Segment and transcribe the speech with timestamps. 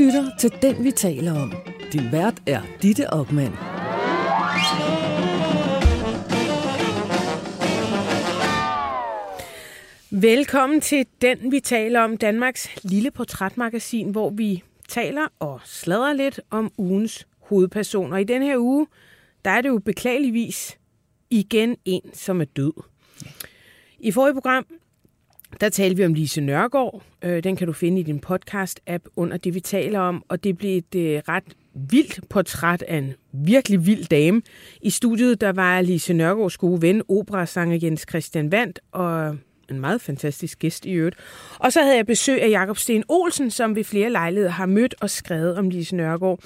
[0.00, 1.52] lytter til Den, vi taler om.
[1.92, 3.52] Din vært er Ditte Aukmann.
[10.10, 16.40] Velkommen til Den, vi taler om, Danmarks lille portrætmagasin, hvor vi taler og sladrer lidt
[16.50, 18.16] om ugens hovedpersoner.
[18.16, 18.86] I den her uge,
[19.44, 20.78] der er det jo beklageligvis
[21.30, 22.72] igen en, som er død.
[23.98, 24.66] I forrige program,
[25.60, 27.02] der talte vi om Lise Nørgaard.
[27.22, 30.24] Øh, den kan du finde i din podcast-app under det, vi taler om.
[30.28, 34.42] Og det blev et øh, ret vildt portræt af en virkelig vild dame.
[34.82, 39.36] I studiet, der var Lise Nørgaards gode ven, operasanger Jens Christian Vandt, og
[39.70, 41.16] en meget fantastisk gæst i øvrigt.
[41.58, 44.94] Og så havde jeg besøg af Jakob Sten Olsen, som ved flere lejligheder har mødt
[45.00, 46.40] og skrevet om Lise Nørgaard.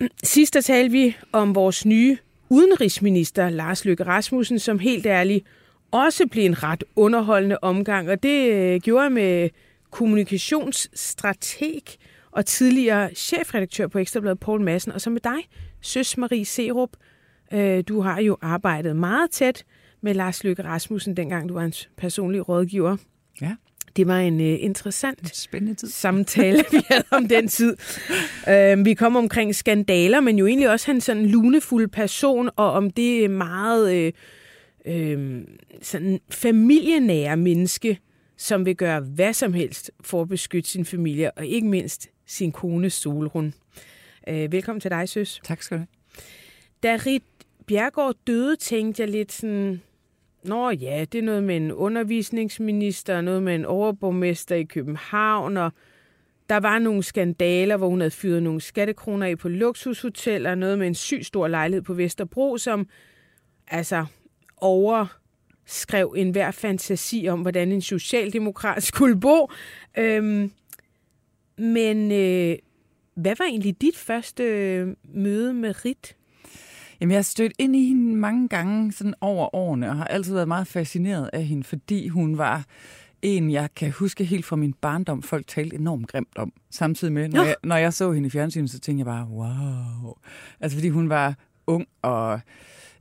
[0.22, 2.16] Sidst der talte vi om vores nye
[2.48, 5.46] udenrigsminister, Lars Løkke Rasmussen, som helt ærligt
[5.92, 8.10] også blev en ret underholdende omgang.
[8.10, 9.48] Og det øh, gjorde jeg med
[9.90, 11.82] kommunikationsstrateg
[12.30, 15.48] og tidligere chefredaktør på Ekstrabladet, Poul Madsen, og så med dig,
[15.80, 16.90] Søs Marie Serup.
[17.52, 19.64] Øh, Du har jo arbejdet meget tæt
[20.00, 22.96] med Lars Løkke Rasmussen, dengang du var hans personlige rådgiver.
[23.40, 23.54] Ja.
[23.96, 25.88] Det var en uh, interessant Spændende tid.
[25.88, 27.76] samtale, vi havde om den tid.
[28.46, 32.90] Uh, vi kom omkring skandaler, men jo egentlig også hans sådan lunefuld person, og om
[32.90, 34.12] det meget uh,
[34.88, 35.42] uh,
[35.82, 37.98] sådan familienære menneske,
[38.36, 42.52] som vil gøre hvad som helst for at beskytte sin familie, og ikke mindst sin
[42.52, 43.54] kone Solrun.
[44.30, 45.40] Uh, velkommen til dig, søs.
[45.44, 45.88] Tak skal du have.
[46.82, 47.22] Da Rit
[47.66, 49.80] Bjergård døde, tænkte jeg lidt sådan,
[50.44, 55.72] Nå ja, det er noget med en undervisningsminister, noget med en overborgmester i København, og
[56.48, 60.86] der var nogle skandaler, hvor hun havde fyret nogle skattekroner af på luksushoteller, noget med
[60.86, 62.88] en syg stor lejlighed på Vesterbro, som
[63.68, 64.06] altså
[64.60, 69.50] overskrev enhver fantasi om, hvordan en socialdemokrat skulle bo.
[69.98, 70.52] Øhm,
[71.58, 72.56] men øh,
[73.14, 76.16] hvad var egentlig dit første øh, møde med Rit?
[77.00, 80.34] Jamen, jeg har stødt ind i hende mange gange sådan over årene, og har altid
[80.34, 82.64] været meget fascineret af hende, fordi hun var
[83.22, 86.52] en, jeg kan huske helt fra min barndom, folk talte enormt grimt om.
[86.70, 87.44] Samtidig med, når, Nå.
[87.44, 90.14] jeg, når jeg så hende i fjernsynet, så tænkte jeg bare, wow.
[90.60, 91.34] Altså, fordi hun var
[91.66, 92.40] ung og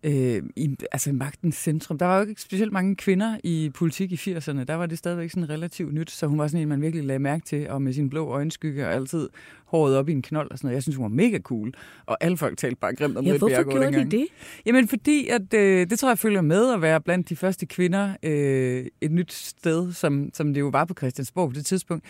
[0.03, 1.97] øh, i altså, magtens centrum.
[1.97, 4.63] Der var jo ikke specielt mange kvinder i politik i 80'erne.
[4.63, 7.19] Der var det stadigvæk sådan relativt nyt, så hun var sådan en, man virkelig lagde
[7.19, 9.29] mærke til, og med sin blå øjenskygge og altid
[9.65, 10.75] håret op i en knold og sådan noget.
[10.75, 11.73] Jeg synes, hun var mega cool,
[12.05, 14.11] og alle folk talte bare grimt om Ja, hvorfor Bjerregaard gjorde de dengang.
[14.11, 14.27] det?
[14.65, 18.13] Jamen fordi, at øh, det tror jeg følger med at være blandt de første kvinder
[18.23, 22.05] øh, et nyt sted, som, som det jo var på Christiansborg på det tidspunkt,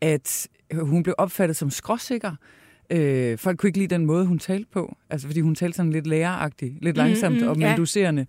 [0.00, 2.32] at hun blev opfattet som skråsikker.
[2.90, 5.92] Øh, folk kunne ikke lide den måde, hun talte på, altså fordi hun talte sådan
[5.92, 7.70] lidt læreragtigt, lidt langsomt mm, og ja.
[7.70, 8.26] meduserende.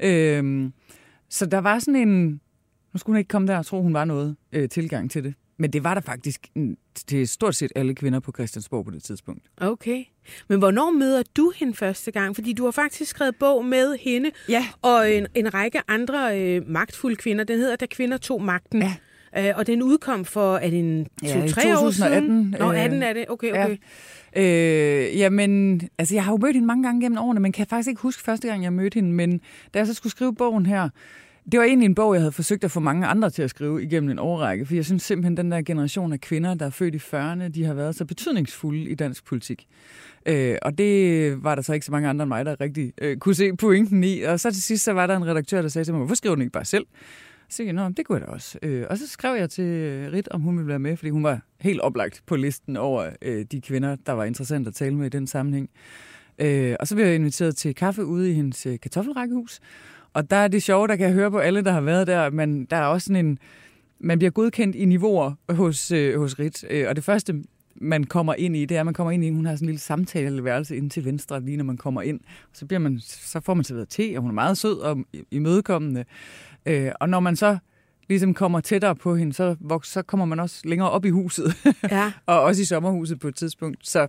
[0.00, 0.70] Øh,
[1.30, 2.26] så der var sådan en,
[2.92, 5.34] nu skulle hun ikke komme der og tro, hun var noget øh, tilgang til det.
[5.60, 6.76] Men det var der faktisk mm,
[7.08, 9.42] til stort set alle kvinder på Christiansborg på det tidspunkt.
[9.60, 10.04] Okay.
[10.48, 12.34] Men hvornår møder du hende første gang?
[12.34, 14.66] Fordi du har faktisk skrevet bog med hende Ja.
[14.82, 17.44] og en, en række andre øh, magtfulde kvinder.
[17.44, 18.82] Den hedder Da kvinder tog magten.
[18.82, 18.94] Ja.
[19.38, 22.52] Øh, og den udkom for, er det en 2-3 Ja, år siden?
[22.52, 23.24] 2018, Nå, øh, 18 er det.
[23.28, 23.64] Okay, ja.
[23.64, 23.76] okay.
[24.36, 27.88] Øh, jamen, altså jeg har jo mødt hende mange gange gennem årene, men kan faktisk
[27.88, 29.12] ikke huske første gang, jeg mødte hende.
[29.12, 29.40] Men
[29.74, 30.88] da jeg så skulle skrive bogen her,
[31.52, 33.82] det var egentlig en bog, jeg havde forsøgt at få mange andre til at skrive
[33.82, 36.94] igennem en årrække, for jeg synes simpelthen, den der generation af kvinder, der er født
[36.94, 39.66] i 40'erne, de har været så betydningsfulde i dansk politik.
[40.26, 43.16] Øh, og det var der så ikke så mange andre end mig, der rigtig øh,
[43.16, 44.20] kunne se pointen i.
[44.20, 46.34] Og så til sidst, så var der en redaktør, der sagde til mig, hvorfor skriver
[46.34, 46.86] du ikke bare selv?
[47.48, 48.58] Så jeg, Nå, det kunne jeg da også.
[48.62, 49.64] Øh, og så skrev jeg til
[50.12, 53.44] Rit, om hun ville være med, fordi hun var helt oplagt på listen over øh,
[53.52, 55.70] de kvinder, der var interessant at tale med i den sammenhæng.
[56.38, 59.60] Øh, og så blev jeg inviteret til kaffe ude i hendes øh, kartoffelrækkehus.
[60.12, 62.30] Og der er det sjove, der kan jeg høre på alle, der har været der,
[62.30, 63.38] men der er også sådan en...
[64.00, 66.64] Man bliver godkendt i niveauer hos, øh, hos Rit.
[66.70, 67.34] Øh, og det første,
[67.74, 69.68] man kommer ind i, det er, at man kommer ind i, hun har sådan en
[69.68, 72.20] lille samtaleværelse inde til venstre, lige når man kommer ind.
[72.20, 74.98] Og så, bliver man, så får man serveret te, og hun er meget sød og
[75.30, 76.04] imødekommende.
[76.68, 77.58] Øh, og når man så
[78.08, 81.54] ligesom kommer tættere på hende, så, voks, så kommer man også længere op i huset.
[81.90, 82.12] Ja.
[82.26, 83.88] og også i sommerhuset på et tidspunkt.
[83.88, 84.06] Så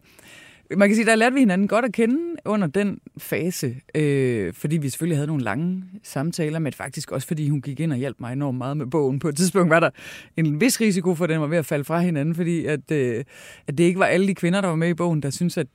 [0.77, 4.77] man kan sige, der lærte vi hinanden godt at kende under den fase, øh, fordi
[4.77, 8.19] vi selvfølgelig havde nogle lange samtaler, men faktisk også fordi hun gik ind og hjalp
[8.19, 9.19] mig enormt meget med bogen.
[9.19, 9.89] På et tidspunkt var der
[10.37, 13.23] en vis risiko for, at den var ved at falde fra hinanden, fordi at, øh,
[13.67, 15.67] at det ikke var alle de kvinder, der var med i bogen, der syntes, at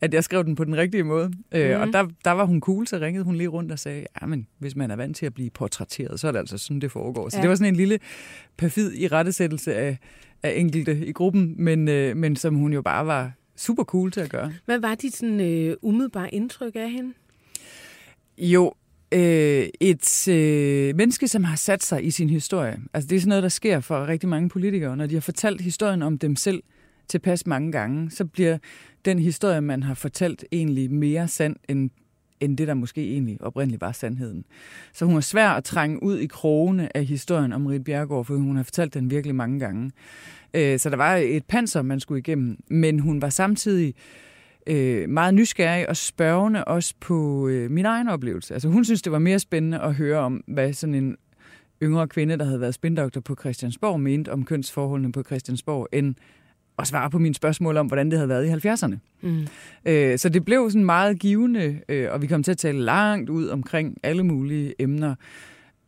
[0.00, 1.28] at jeg skrev den på den rigtige måde.
[1.28, 1.58] Mm.
[1.58, 4.26] Øh, og der, der var hun cool, så ringede hun lige rundt og sagde, ja,
[4.26, 6.92] men hvis man er vant til at blive portrætteret, så er det altså sådan, det
[6.92, 7.28] foregår.
[7.28, 7.42] Så Ja.
[7.42, 7.98] det var sådan en lille
[8.56, 9.98] perfid i rettesættelse af,
[10.42, 14.20] af enkelte i gruppen, men, øh, men som hun jo bare var super cool til
[14.20, 14.52] at gøre.
[14.64, 17.12] Hvad var dit sådan, øh, umiddelbare indtryk af hende?
[18.38, 18.72] Jo,
[19.12, 22.78] øh, et øh, menneske, som har sat sig i sin historie.
[22.94, 25.60] Altså det er sådan noget, der sker for rigtig mange politikere, når de har fortalt
[25.60, 26.62] historien om dem selv
[27.10, 28.58] tilpas mange gange, så bliver
[29.04, 31.90] den historie, man har fortalt, egentlig mere sand, end,
[32.40, 34.44] end det, der måske egentlig oprindeligt var sandheden.
[34.92, 38.36] Så hun er svær at trænge ud i krogene af historien om Rit Bjergård, for
[38.36, 39.90] hun har fortalt den virkelig mange gange.
[40.54, 43.94] Øh, så der var et panser, man skulle igennem, men hun var samtidig
[44.66, 48.54] øh, meget nysgerrig og spørgende også på øh, min egen oplevelse.
[48.54, 51.16] Altså hun synes, det var mere spændende at høre om, hvad sådan en
[51.82, 56.14] yngre kvinde, der havde været spindoktor på Christiansborg, mente om kønsforholdene på Christiansborg, end
[56.80, 58.96] at svare på mine spørgsmål om, hvordan det havde været i 70'erne.
[59.20, 59.46] Mm.
[59.84, 63.30] Øh, så det blev sådan meget givende, øh, og vi kom til at tale langt
[63.30, 65.14] ud omkring alle mulige emner.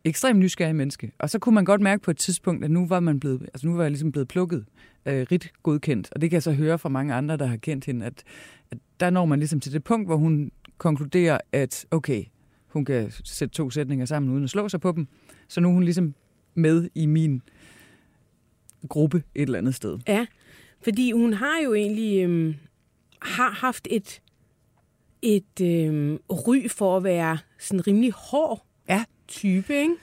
[0.05, 1.11] Ekstremt nysgerrig menneske.
[1.19, 3.67] Og så kunne man godt mærke på et tidspunkt, at nu var, man blevet, altså
[3.67, 4.65] nu var jeg ligesom blevet plukket
[5.05, 6.09] øh, rigt godkendt.
[6.11, 8.23] Og det kan jeg så høre fra mange andre, der har kendt hende, at,
[8.71, 12.23] at der når man ligesom til det punkt, hvor hun konkluderer, at okay,
[12.67, 15.07] hun kan sætte to sætninger sammen uden at slå sig på dem.
[15.47, 16.13] Så nu er hun ligesom
[16.55, 17.41] med i min
[18.89, 19.99] gruppe et eller andet sted.
[20.07, 20.25] Ja,
[20.83, 22.55] fordi hun har jo egentlig øhm,
[23.21, 24.21] har haft et,
[25.21, 29.03] et øhm, ry for at være sådan rimelig hård ja.
[29.27, 29.93] type, ikke?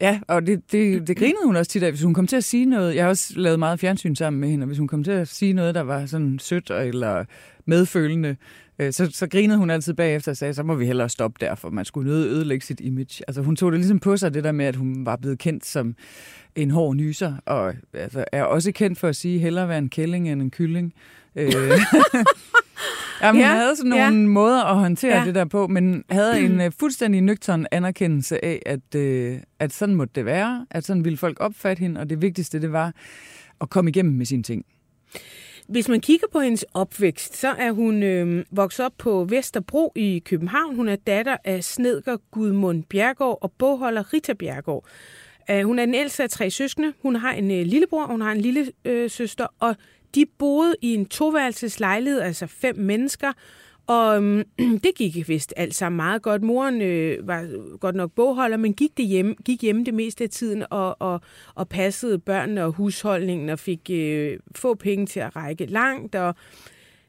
[0.00, 2.44] Ja, og det, det, det grinede hun også tit af, hvis hun kom til at
[2.44, 2.94] sige noget.
[2.94, 5.28] Jeg har også lavet meget fjernsyn sammen med hende, og hvis hun kom til at
[5.28, 7.24] sige noget, der var sådan sødt eller
[7.66, 8.36] medfølende,
[8.90, 11.70] så, så grinede hun altid bagefter og sagde, så må vi hellere stoppe der, for
[11.70, 13.24] man skulle nødt ødelægge sit image.
[13.28, 15.66] Altså hun tog det ligesom på sig, det der med, at hun var blevet kendt
[15.66, 15.94] som
[16.56, 20.28] en hård nyser, og altså, er også kendt for at sige, hellere være en kælling
[20.28, 20.92] end en kylling.
[21.36, 21.52] Øh.
[23.22, 24.10] Jamen, ja, hun havde sådan nogle ja.
[24.10, 25.24] måder at håndtere ja.
[25.24, 29.94] det der på, men havde en uh, fuldstændig nøgtern anerkendelse af, at, uh, at sådan
[29.94, 32.92] måtte det være, at sådan ville folk opfatte hende, og det vigtigste det var
[33.60, 34.64] at komme igennem med sine ting.
[35.70, 40.22] Hvis man kigger på hendes opvækst, så er hun øh, vokset op på Vesterbro i
[40.24, 40.76] København.
[40.76, 44.84] Hun er datter af snedker Gudmund Bjergård og bogholder Rita Bjergård.
[45.50, 46.92] Uh, øh, hun er den ældste af tre søskende.
[47.02, 49.76] Hun har en øh, lillebror, hun har en lille øh, søster, og
[50.14, 53.32] de boede i en toværelseslejlighed, altså fem mennesker,
[53.90, 54.44] og øhm,
[54.84, 56.42] det gik vist alt sammen meget godt.
[56.42, 60.30] Moren øh, var godt nok bogholder, men gik, det hjem, gik hjemme det meste af
[60.30, 61.20] tiden og, og,
[61.54, 66.14] og passede børnene og husholdningen og fik øh, få penge til at række langt.
[66.14, 66.34] Og,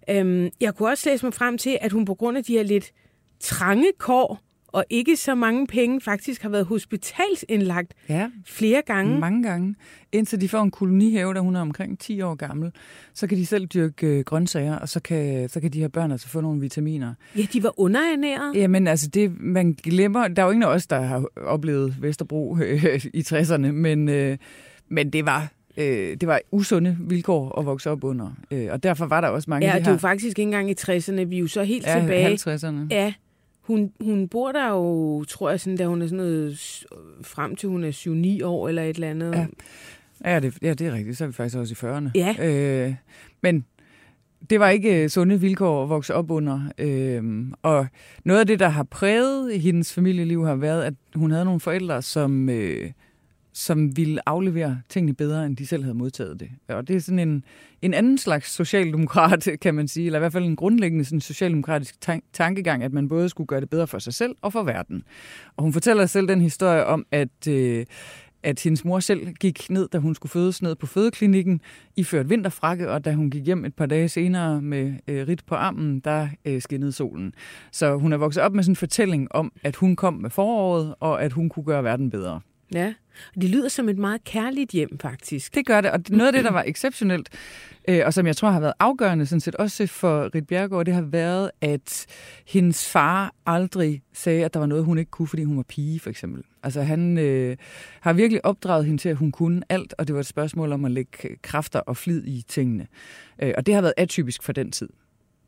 [0.10, 2.64] øh, jeg kunne også læse mig frem til, at hun på grund af de her
[2.64, 2.92] lidt
[3.40, 4.40] trange kår,
[4.72, 9.20] og ikke så mange penge, faktisk har været hospitalsindlagt ja, flere gange.
[9.20, 9.76] mange gange.
[10.12, 12.72] Indtil de får en kolonihave, der hun er omkring 10 år gammel,
[13.14, 16.12] så kan de selv dyrke øh, grøntsager, og så kan, så kan de her børn
[16.12, 17.14] altså få nogle vitaminer.
[17.38, 18.56] Ja, de var underernæret.
[18.56, 22.58] Jamen altså, det, man glemmer, der er jo ingen af os, der har oplevet Vesterbro
[22.64, 24.38] øh, i 60'erne, men, øh,
[24.90, 28.32] men det var øh, det var usunde vilkår at vokse op under.
[28.52, 30.70] Øh, og derfor var der også mange Ja, af de det var faktisk ikke engang
[30.70, 31.22] i 60'erne.
[31.22, 32.34] Vi er jo så helt ja, tilbage.
[32.34, 32.88] 50'erne.
[32.92, 33.14] Ja,
[33.62, 36.86] hun, hun bor der jo, tror jeg, sådan, da hun er sådan noget,
[37.22, 39.34] frem til hun er 7-9 år eller et eller andet.
[39.34, 41.18] Ja, ja, det, ja det er rigtigt.
[41.18, 42.10] Så er vi faktisk også i 40'erne.
[42.16, 42.36] Ja.
[42.40, 42.96] Øh,
[43.42, 43.66] men
[44.50, 46.62] det var ikke sunde vilkår at vokse op under.
[46.78, 47.88] Øh, og
[48.26, 52.02] noget af det, der har præget hendes familieliv, har været, at hun havde nogle forældre,
[52.02, 52.50] som...
[52.50, 52.92] Øh,
[53.54, 56.50] som ville aflevere tingene bedre, end de selv havde modtaget det.
[56.68, 57.44] Og det er sådan en,
[57.82, 61.96] en anden slags socialdemokrat, kan man sige, eller i hvert fald en grundlæggende sådan socialdemokratisk
[62.34, 65.04] tankegang, at man både skulle gøre det bedre for sig selv og for verden.
[65.58, 67.86] Og hun fortæller selv den historie om, at, øh,
[68.44, 71.62] at hendes mor selv gik ned, da hun skulle fødes ned på fødeklinikken,
[71.96, 75.56] iført vinterfrakke, og da hun gik hjem et par dage senere med øh, rit på
[75.56, 77.34] armen, der øh, skinnede solen.
[77.72, 80.96] Så hun er vokset op med sådan en fortælling om, at hun kom med foråret,
[81.00, 82.42] og at hun kunne gøre verden bedre.
[82.74, 82.94] Ja,
[83.36, 85.56] og det lyder som et meget kærligt hjem, faktisk.
[85.56, 87.30] Det gør det, og noget af det, der var exceptionelt,
[87.88, 90.94] øh, og som jeg tror har været afgørende sådan set også for Rit Bjergård, det
[90.94, 92.06] har været, at
[92.48, 96.00] hendes far aldrig sagde, at der var noget, hun ikke kunne, fordi hun var pige,
[96.00, 96.44] for eksempel.
[96.64, 97.58] Altså han øh,
[98.02, 100.86] har virkelig opdraget hende til, at hun kunne alt, og det var et spørgsmål om
[100.86, 102.88] at lægge kræfter og flid i tingene.
[103.42, 104.90] Øh, og det har været atypisk for den tid.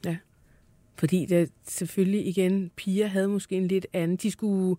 [0.05, 0.17] Ja,
[0.95, 4.75] fordi det selvfølgelig igen, piger havde måske en lidt anden, de skulle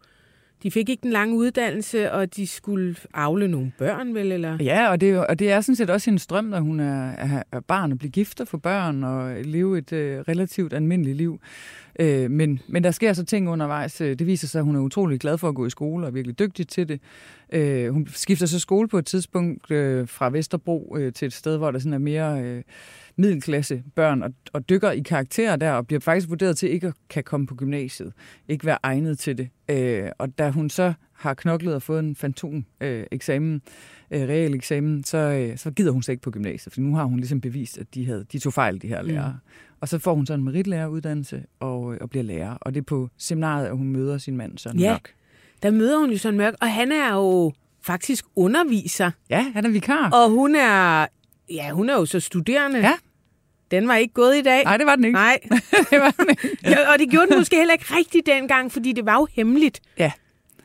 [0.65, 4.33] de fik ikke den lange uddannelse, og de skulle afle nogle børn, vel?
[4.33, 4.57] Eller?
[4.61, 7.13] Ja, og det, og det er sådan set også en strøm, når hun er,
[7.53, 11.41] er barn og blive gifter for børn og leve et øh, relativt almindeligt liv.
[12.01, 14.01] Øh, men, men der sker så ting undervejs.
[14.01, 16.09] Øh, det viser sig, at hun er utrolig glad for at gå i skole og
[16.09, 17.01] er virkelig dygtig til det.
[17.53, 21.57] Øh, hun skifter så skole på et tidspunkt øh, fra Vesterbro øh, til et sted,
[21.57, 22.43] hvor der sådan er mere...
[22.43, 22.63] Øh,
[23.17, 26.95] middelklasse børn og, og dykker i karakterer der, og bliver faktisk vurderet til ikke at
[27.09, 28.13] kan komme på gymnasiet,
[28.49, 29.49] ikke være egnet til det.
[29.69, 33.63] Øh, og da hun så har knoklet og fået en fantom-eksamen,
[34.11, 36.95] øh, øh, real eksamen, så, øh, så gider hun sig ikke på gymnasiet, for nu
[36.95, 39.09] har hun ligesom bevist, at de, havde, de tog fejl, de her mm.
[39.09, 39.33] lærere.
[39.33, 39.75] Mm.
[39.81, 42.55] Og så får hun så en meritlæreruddannelse og, og bliver lærer.
[42.61, 45.15] Og det er på seminaret, at hun møder sin mand Søren ja, Mørk.
[45.63, 47.53] der møder hun jo Søren Mørk, og han er jo
[47.83, 49.11] faktisk underviser.
[49.31, 50.11] Ja, han er vikar.
[50.11, 51.07] Og hun er
[51.51, 52.79] Ja, hun er jo så studerende.
[52.79, 52.93] Ja.
[53.71, 54.65] Den var ikke gået i dag.
[54.65, 55.15] Nej, det var den ikke.
[55.17, 55.39] Nej.
[55.91, 56.59] det var den ikke.
[56.65, 59.81] Ja, og det gjorde den måske heller ikke rigtigt dengang, fordi det var jo hemmeligt.
[59.99, 60.13] Ja.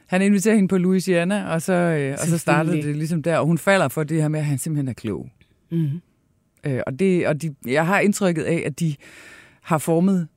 [0.05, 3.37] Han inviterer hende på Louisiana, og så, øh, og så startede det ligesom der.
[3.37, 5.29] Og hun falder for det her med, at han simpelthen er klog.
[5.71, 6.01] Mm.
[6.63, 8.95] Øh, og det, og de, jeg har indtrykket af, at de
[9.61, 10.27] har formet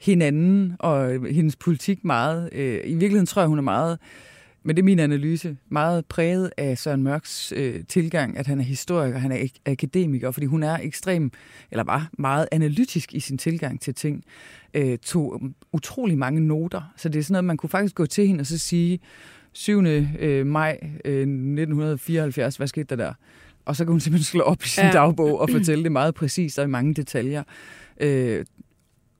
[0.00, 2.48] hinanden og hendes politik meget.
[2.52, 3.98] Øh, I virkeligheden tror jeg, hun er meget,
[4.62, 8.64] men det er min analyse, meget præget af Søren Mørks øh, tilgang, at han er
[8.64, 11.30] historiker, han er ak- akademiker, fordi hun er ekstrem,
[11.70, 14.24] eller var meget analytisk i sin tilgang til ting.
[14.74, 18.26] Øh, tog utrolig mange noter, så det er sådan noget, man kunne faktisk gå til
[18.26, 19.00] hende og så sige,
[19.52, 19.84] 7.
[19.84, 23.12] Øh, maj øh, 1974, hvad skete der der?
[23.64, 24.92] Og så kan hun simpelthen slå op i sin ja.
[24.92, 27.42] dagbog og fortælle det meget præcist og i mange detaljer.
[28.00, 28.44] Øh,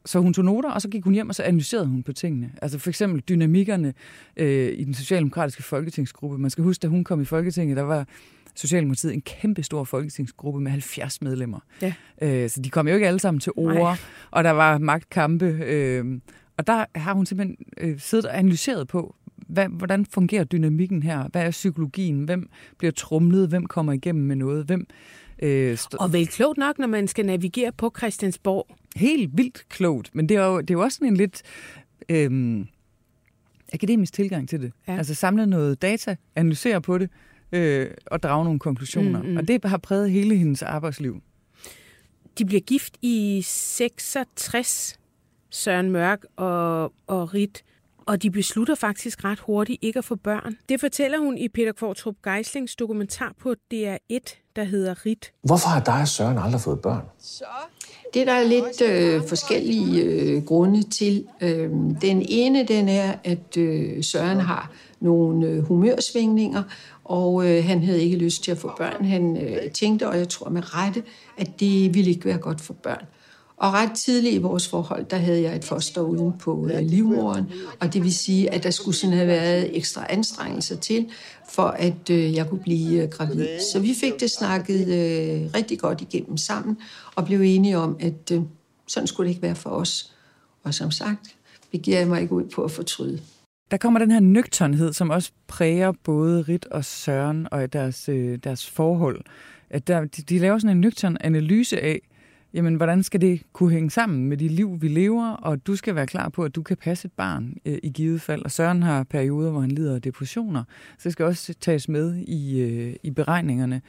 [0.06, 2.50] så hun tog noter, og så gik hun hjem, og så analyserede hun på tingene.
[2.62, 3.94] Altså for eksempel dynamikkerne
[4.36, 6.38] øh, i den socialdemokratiske folketingsgruppe.
[6.38, 8.06] Man skal huske, da hun kom i Folketinget, der var
[8.54, 11.58] Socialdemokratiet en kæmpe stor folketingsgruppe med 70 medlemmer.
[11.82, 11.94] Ja.
[12.22, 13.96] Øh, så de kom jo ikke alle sammen til ord, Nej.
[14.30, 15.46] og der var magtkampe.
[15.46, 16.20] Øh,
[16.56, 21.28] og der har hun simpelthen øh, siddet og analyseret på, hvad, hvordan fungerer dynamikken her?
[21.28, 22.24] Hvad er psykologien?
[22.24, 23.48] Hvem bliver trumlet?
[23.48, 24.64] Hvem kommer igennem med noget?
[24.64, 24.86] Hvem
[25.42, 28.66] øh, st- Og vel klogt nok, når man skal navigere på Christiansborg.
[28.96, 31.42] helt vildt klogt, men det er jo, det er jo også sådan en lidt
[32.08, 32.66] øhm,
[33.72, 34.72] akademisk tilgang til det.
[34.88, 34.96] Ja.
[34.96, 37.10] Altså samle noget data, analysere på det
[37.52, 39.22] øh, og drage nogle konklusioner.
[39.22, 39.36] Mm, mm.
[39.36, 41.22] Og det har præget hele hendes arbejdsliv.
[42.38, 44.98] De bliver gift i 66,
[45.50, 47.62] Søren Mørk og, og Rit.
[48.06, 50.56] Og de beslutter faktisk ret hurtigt ikke at få børn.
[50.68, 55.32] Det fortæller hun i Peter Kvartrup Geislings dokumentar på DR1, der hedder Rit.
[55.42, 57.02] Hvorfor har dig og Søren aldrig fået børn?
[58.14, 61.24] Det er der lidt øh, forskellige øh, grunde til.
[61.40, 61.70] Øh,
[62.02, 66.62] den ene, den er, at øh, Søren har nogle øh, humørsvingninger,
[67.04, 69.04] og øh, han havde ikke lyst til at få børn.
[69.04, 71.02] Han øh, tænkte, og jeg tror med rette,
[71.38, 73.04] at det ville ikke være godt for børn.
[73.60, 77.44] Og ret tidligt i vores forhold, der havde jeg et foster uden på øh, livmoderen,
[77.80, 81.06] og det vil sige, at der skulle sådan have været ekstra anstrengelser til,
[81.48, 83.46] for at øh, jeg kunne blive øh, gravid.
[83.72, 86.78] Så vi fik det snakket øh, rigtig godt igennem sammen,
[87.14, 88.40] og blev enige om, at øh,
[88.86, 90.12] sådan skulle det ikke være for os.
[90.64, 91.36] Og som sagt,
[91.70, 93.20] begiver jeg mig ikke ud på at fortryde.
[93.70, 98.38] Der kommer den her nøgternhed, som også præger både Rit og Søren og deres, øh,
[98.44, 99.20] deres forhold.
[99.70, 102.00] At der, de, de laver sådan en nøgtern analyse af,
[102.54, 105.94] jamen, hvordan skal det kunne hænge sammen med de liv, vi lever, og du skal
[105.94, 108.44] være klar på, at du kan passe et barn øh, i givet fald.
[108.44, 110.64] Og Søren har perioder, hvor han lider af depressioner,
[110.98, 113.82] så det skal også tages med i, øh, i beregningerne.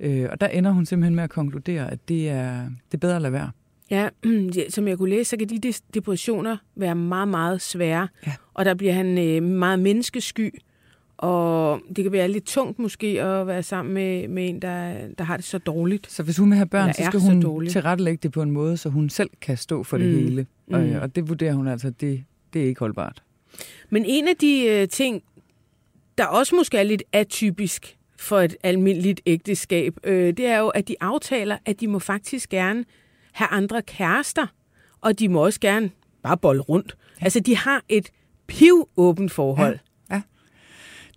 [0.00, 3.16] Øh, og der ender hun simpelthen med at konkludere, at det er, det er bedre
[3.16, 3.50] at lade være.
[3.90, 4.08] Ja,
[4.68, 8.08] som jeg kunne læse, så kan de depressioner være meget, meget svære.
[8.26, 8.32] Ja.
[8.54, 10.54] Og der bliver han øh, meget menneskesky.
[11.18, 15.24] Og det kan være lidt tungt måske at være sammen med, med en, der, der
[15.24, 16.10] har det så dårligt.
[16.12, 17.70] Så hvis hun vil have børn, så skal så hun dårlig.
[17.70, 20.14] tilrettelægge det på en måde, så hun selv kan stå for det Mm.
[20.18, 20.46] hele.
[20.72, 20.94] Og, Mm.
[21.02, 23.22] og det vurderer hun altså, det, det er ikke holdbart.
[23.90, 25.22] Men en af de øh, ting,
[26.18, 30.88] der også måske er lidt atypisk for et almindeligt ægteskab, øh, det er jo, at
[30.88, 32.84] de aftaler, at de må faktisk gerne
[33.32, 34.46] have andre kærester,
[35.00, 35.90] og de må også gerne
[36.22, 36.96] bare bolle rundt.
[37.20, 37.24] Ja.
[37.24, 38.08] Altså, de har et
[38.46, 39.78] piv-åbent forhold.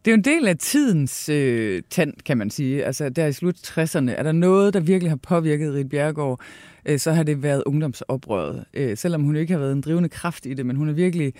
[0.06, 2.86] Det er jo en del af tidens øh, tand, kan man sige.
[2.86, 6.42] Altså, der i slut 60'erne, er der noget, der virkelig har påvirket Rit Bjergård,
[6.86, 8.66] øh, så har det været ungdomsoprøret.
[8.74, 11.34] Øh, selvom hun ikke har været en drivende kraft i det, men hun har virkelig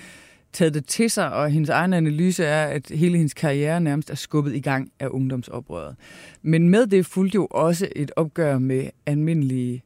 [0.54, 4.16] taget det til sig, og hendes egen analyse er, at hele hendes karriere nærmest er
[4.16, 5.96] skubbet i gang af ungdomsoprøret.
[6.42, 9.84] Men med det fulgte jo også et opgør med almindelige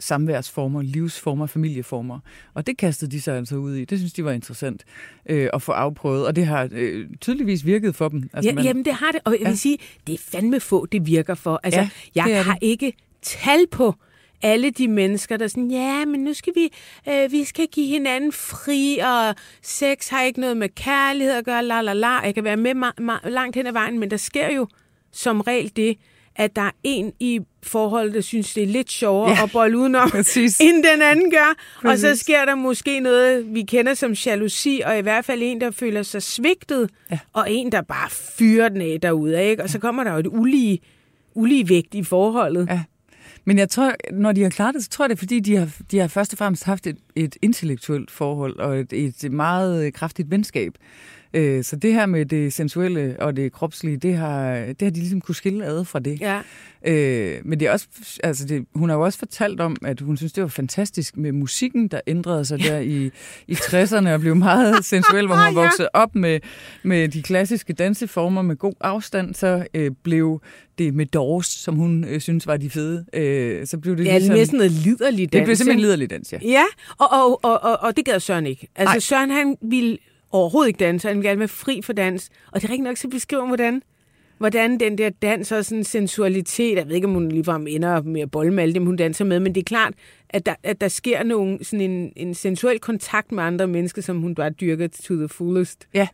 [0.00, 2.18] samværsformer, livsformer, familieformer.
[2.54, 3.84] Og det kastede de sig altså ud i.
[3.84, 4.84] Det synes de var interessant
[5.26, 8.30] øh, at få afprøvet, og det har øh, tydeligvis virket for dem.
[8.32, 9.54] Altså, ja, jamen, det har det, og jeg vil Ja.
[9.54, 11.60] sige, det er fandme få, det virker for.
[11.62, 12.66] Altså, Ja, jeg har det.
[12.66, 12.92] ikke
[13.22, 13.94] tal på
[14.42, 16.68] alle de mennesker, der er sådan, ja, men nu skal vi,
[17.12, 21.64] øh, vi skal give hinanden fri, og sex har ikke noget med kærlighed at gøre,
[21.64, 22.08] la la la.
[22.18, 24.66] Jeg kan være med ma- ma- langt hen ad vejen, men der sker jo
[25.12, 25.96] som regel det,
[26.36, 29.42] at der er en i forholdet, der synes, det er lidt sjovere Ja.
[29.44, 30.60] at bolle udenom, Præcis.
[30.60, 31.54] end den anden gør.
[31.90, 32.20] Og så Præcis.
[32.20, 36.02] sker der måske noget, vi kender som jalousi, og i hvert fald en, der føler
[36.02, 37.18] sig svigtet, Ja.
[37.32, 39.44] og en, der bare fyrer den af derude.
[39.44, 39.62] Ikke?
[39.62, 40.78] Og så kommer der jo et ulige,
[41.34, 42.66] ulige vægt i forholdet.
[42.70, 42.82] Ja.
[43.44, 45.56] Men jeg tror, når de har klaret det, så tror jeg, det er, fordi de
[45.56, 49.94] har, de har først og fremmest haft et, et intellektuelt forhold og et, et meget
[49.94, 50.72] kraftigt venskab.
[51.34, 54.98] Øh, så det her med det sensuelle og det kropslige, det har, det har de
[55.00, 56.20] ligesom kunne skille ad fra det.
[56.20, 56.40] Ja.
[56.86, 57.86] Øh, men det er også,
[58.22, 61.32] altså det, hun har jo også fortalt om, at hun synes, det var fantastisk med
[61.32, 63.10] musikken, der ændrede sig der i,
[63.48, 65.60] i 60'erne og blev meget sensuel, hvor hun Ja.
[65.62, 66.40] voksede op med,
[66.82, 70.42] med de klassiske danseformer med god afstand, så øh, blev
[70.78, 73.04] det med Doors, som hun øh, synes var de fede.
[73.14, 75.38] Øh, så blev det Ja, ligesom, næsten noget liderligt dans.
[75.40, 76.38] det blev simpelthen liderlig dans, ja.
[76.42, 76.62] Ja,
[76.98, 78.68] og, og, og, og, og det gad Søren ikke.
[78.76, 78.98] Altså Nej.
[79.00, 79.98] Søren, han ville
[80.30, 82.30] overhovedet ikke danse, han vil gerne være fri for dans.
[82.52, 83.82] Og det er rigtig nok, så beskriver hvordan,
[84.38, 88.20] hvordan den der dans og sådan sensualitet, jeg ved ikke, om hun ligefrem ender med
[88.20, 89.94] at bolle med alle dem, hun danser med, men det er klart,
[90.28, 94.20] at der, at der sker nogen, sådan en, en sensuel kontakt med andre mennesker, som
[94.20, 95.88] hun bare dyrker to the fullest.
[95.94, 96.08] Ja,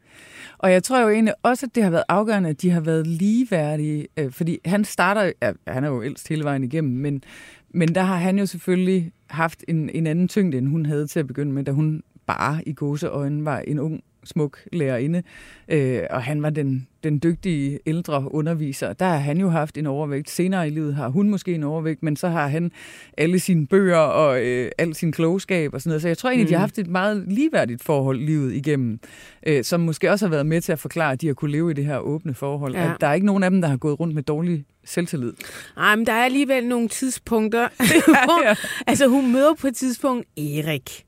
[0.58, 3.06] og jeg tror jo egentlig også, at det har været afgørende, at de har været
[3.06, 7.22] ligeværdige, øh, fordi han starter, ja, han er jo ældst hele vejen igennem, men,
[7.70, 11.20] men der har han jo selvfølgelig haft en, en anden tyngde, end hun havde til
[11.20, 15.22] at begynde med, da hun bare i gåseøjne var en ung, smuk lærerinde,
[15.68, 18.92] øh, og han var den, den dygtige ældre underviser.
[18.92, 20.30] Der har han jo haft en overvægt.
[20.30, 22.70] Senere i livet har hun måske en overvægt, men så har han
[23.18, 26.02] alle sine bøger og øh, al sin klogskab og sådan noget.
[26.02, 26.48] Så jeg tror egentlig, mm.
[26.48, 29.00] de har haft et meget ligeværdigt forhold livet igennem,
[29.46, 31.70] øh, som måske også har været med til at forklare, at de har kunne leve
[31.70, 32.74] i det her åbne forhold.
[32.74, 32.84] Ja.
[32.84, 32.94] Ja.
[32.94, 35.32] At der er ikke nogen af dem, der har gået rundt med dårlig selvtillid.
[35.76, 37.68] Ej, men der er alligevel nogle tidspunkter,
[38.26, 38.54] hvor, ja.
[38.86, 41.05] altså hun møder på et tidspunkt Erik.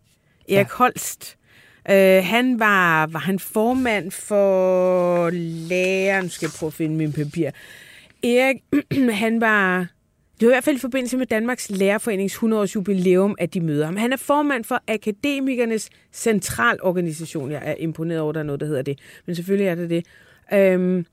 [0.49, 0.67] Erik ja.
[0.71, 1.38] Holst.
[1.90, 5.31] Øh, han var, var han formand for
[5.69, 6.23] lærer.
[6.23, 7.50] Nu skal jeg prøve at finde min papir.
[8.23, 8.57] Erik,
[9.25, 9.87] han var...
[10.40, 13.85] Det var i hvert fald i forbindelse med Danmarks Lærerforenings 100-års jubilæum, at de møder
[13.87, 13.97] ham.
[13.97, 17.50] Han er formand for Akademikernes Centralorganisation.
[17.50, 18.99] Jeg er imponeret over, at der er noget, der hedder det.
[19.26, 20.07] Men selvfølgelig er det det.
[20.52, 21.07] Øhm,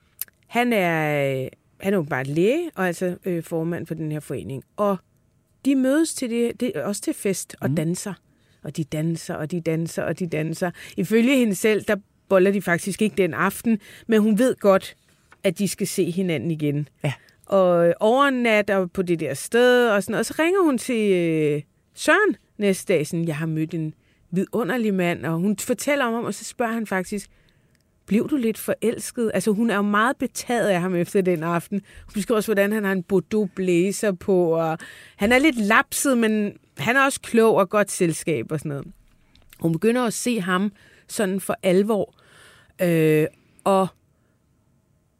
[0.47, 1.49] han er,
[1.79, 4.63] han er jo bare læge, og altså øh, formand for den her forening.
[4.77, 4.97] Og
[5.65, 8.13] de mødes til det, det også til fest og danser.
[8.65, 10.71] Og de danser, og de danser, og de danser.
[10.97, 11.95] Ifølge hende selv, der
[12.29, 14.95] boller de faktisk ikke den aften, men hun ved godt,
[15.43, 16.87] at de skal se hinanden igen.
[17.03, 17.13] Ja.
[17.45, 20.19] Og overnatter på det der sted, og sådan.
[20.19, 21.61] Og så ringer hun til øh,
[21.93, 23.93] Søren næste dag, sådan, jeg har mødt en
[24.31, 27.29] vidunderlig mand, og hun fortæller om ham, og så spørger han faktisk,
[28.05, 29.31] blev du lidt forelsket?
[29.33, 31.81] Altså, hun er jo meget betaget af ham efter den aften.
[32.05, 34.77] Hun beskriver også, hvordan han har en Bordeaux blazer på, og
[35.15, 38.87] han er lidt lapset, men han er også klog og godt selskab og sådan noget.
[39.59, 40.71] Hun begynder at se ham
[41.07, 42.15] sådan for alvor,
[42.81, 43.27] øh,
[43.63, 43.87] og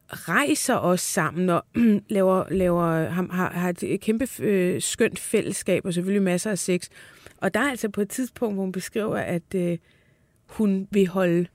[0.09, 1.65] rejser også sammen og
[2.09, 6.89] laver, laver ham, har, har et kæmpe øh, skønt fællesskab og selvfølgelig masser af sex.
[7.37, 9.77] Og der er altså på et tidspunkt, hvor hun beskriver, at øh,
[10.45, 11.47] hun vil holde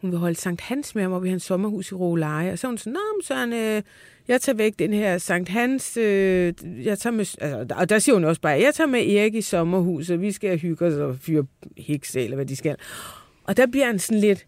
[0.00, 2.52] hun vil holde Sankt Hans med ham op i hans sommerhus i Roleje.
[2.52, 3.82] Og så er hun sådan, Nå, men Søren, øh,
[4.28, 8.14] jeg tager væk den her Sankt Hans, øh, jeg tager med, altså, og der siger
[8.14, 11.46] hun også bare, jeg tager med Erik i sommerhuset, vi skal hygge os og fyre
[11.76, 12.76] hekse, eller hvad de skal.
[13.44, 14.46] Og der bliver han sådan lidt,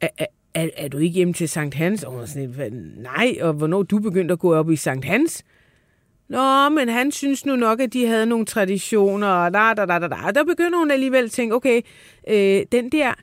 [0.00, 0.08] er,
[0.54, 2.04] er, er, du ikke hjemme til Sankt Hans?
[2.04, 5.04] Og hun er sådan lidt, nej, og hvornår du begyndte at gå op i Sankt
[5.04, 5.44] Hans?
[6.28, 9.98] Nå, men han synes nu nok, at de havde nogle traditioner, og da, da, da,
[9.98, 10.16] da, da.
[10.26, 11.80] Og der begynder hun alligevel at tænke, okay,
[12.28, 13.14] øh, den der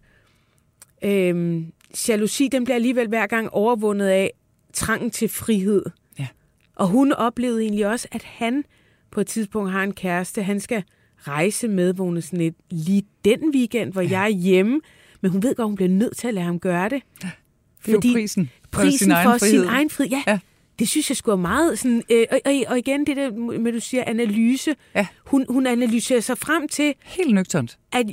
[1.04, 1.64] øh,
[2.08, 4.32] jalousi, den bliver alligevel hver gang overvundet af
[4.74, 5.84] trangen til frihed.
[6.20, 6.28] Ja.
[6.76, 8.64] Og hun oplevede egentlig også, at han
[9.12, 10.84] på et tidspunkt har en kæreste, han skal
[11.18, 14.10] rejse med, hvor hun er sådan lidt, lige den weekend, hvor ja.
[14.10, 14.82] jeg er hjemme,
[15.22, 17.02] men hun ved godt, hun bliver nødt til at lade ham gøre det.
[17.22, 19.60] Det er jo prisen for prisen sin egen for frihed.
[19.62, 20.12] sin egen frihed.
[20.12, 20.32] Ja, Ja.
[20.32, 20.40] ja.
[20.80, 23.80] Det synes jeg skulle meget sådan, øh, og, og, og igen det der med, du
[23.80, 24.76] siger analyse.
[24.96, 25.08] Ja.
[25.26, 27.78] Hun, hun analyserer sig frem til, Helt nøgternt.
[27.92, 28.06] at,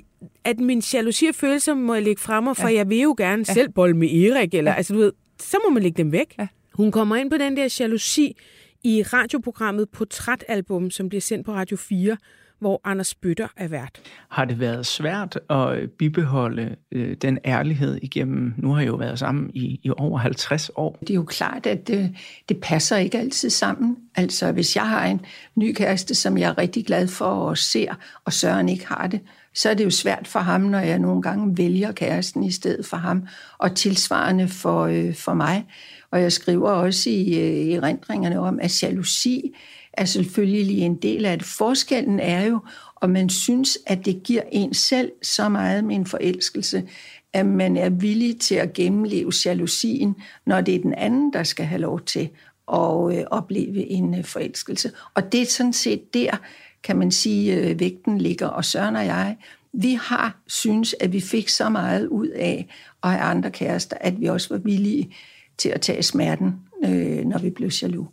[0.45, 2.69] at min jalousi og følelser må jeg lægge frem, for Ja.
[2.69, 2.77] ja.
[2.77, 3.55] jeg vil jo gerne ja.
[3.55, 4.77] selv bolle med Erik, eller ja.
[4.77, 6.35] altså du ved, så må man lægge dem væk.
[6.39, 6.47] Ja.
[6.75, 8.37] Hun kommer ind på den der jalousi
[8.85, 12.17] i radioprogrammet Portrætalbum, som bliver sendt på Radio 4,
[12.61, 14.01] hvor Anders Bøtter er vært.
[14.29, 19.19] har det været svært at bibeholde øh, den ærlighed igennem, nu har jeg jo været
[19.19, 20.99] sammen i, i over 50 år.
[21.01, 22.15] Det er jo klart, at det,
[22.49, 23.97] det passer ikke altid sammen.
[24.15, 25.21] Altså, hvis jeg har en
[25.55, 27.95] ny kæreste, som jeg er rigtig glad for og ser,
[28.25, 29.21] og Søren ikke har det,
[29.55, 32.87] så er det jo svært for ham, når jeg nogle gange vælger kæresten i stedet
[32.87, 33.27] for ham,
[33.59, 35.67] og tilsvarende for, øh, for mig.
[36.11, 39.55] Og jeg skriver også i, øh, i erindringerne om, at jalousi
[39.99, 41.47] er selvfølgelig en del af det.
[41.47, 42.61] Forskellen er jo,
[42.97, 46.89] om man synes, at det giver en selv så meget med en forelskelse,
[47.33, 50.15] at man er villig til at gennemleve jalousien,
[50.47, 52.29] når det er den anden, der skal have lov til
[52.73, 54.91] at øh, opleve en øh, forelskelse.
[55.15, 56.37] Og det er sådan set der,
[56.83, 58.47] kan man sige, øh, vægten ligger.
[58.47, 59.37] Og Søren og jeg,
[59.73, 62.69] vi har synes, at vi fik så meget ud af
[63.03, 65.15] at have andre kærester, at vi også var villige
[65.59, 68.09] til at tage smerten, øh, når vi blev jaloux.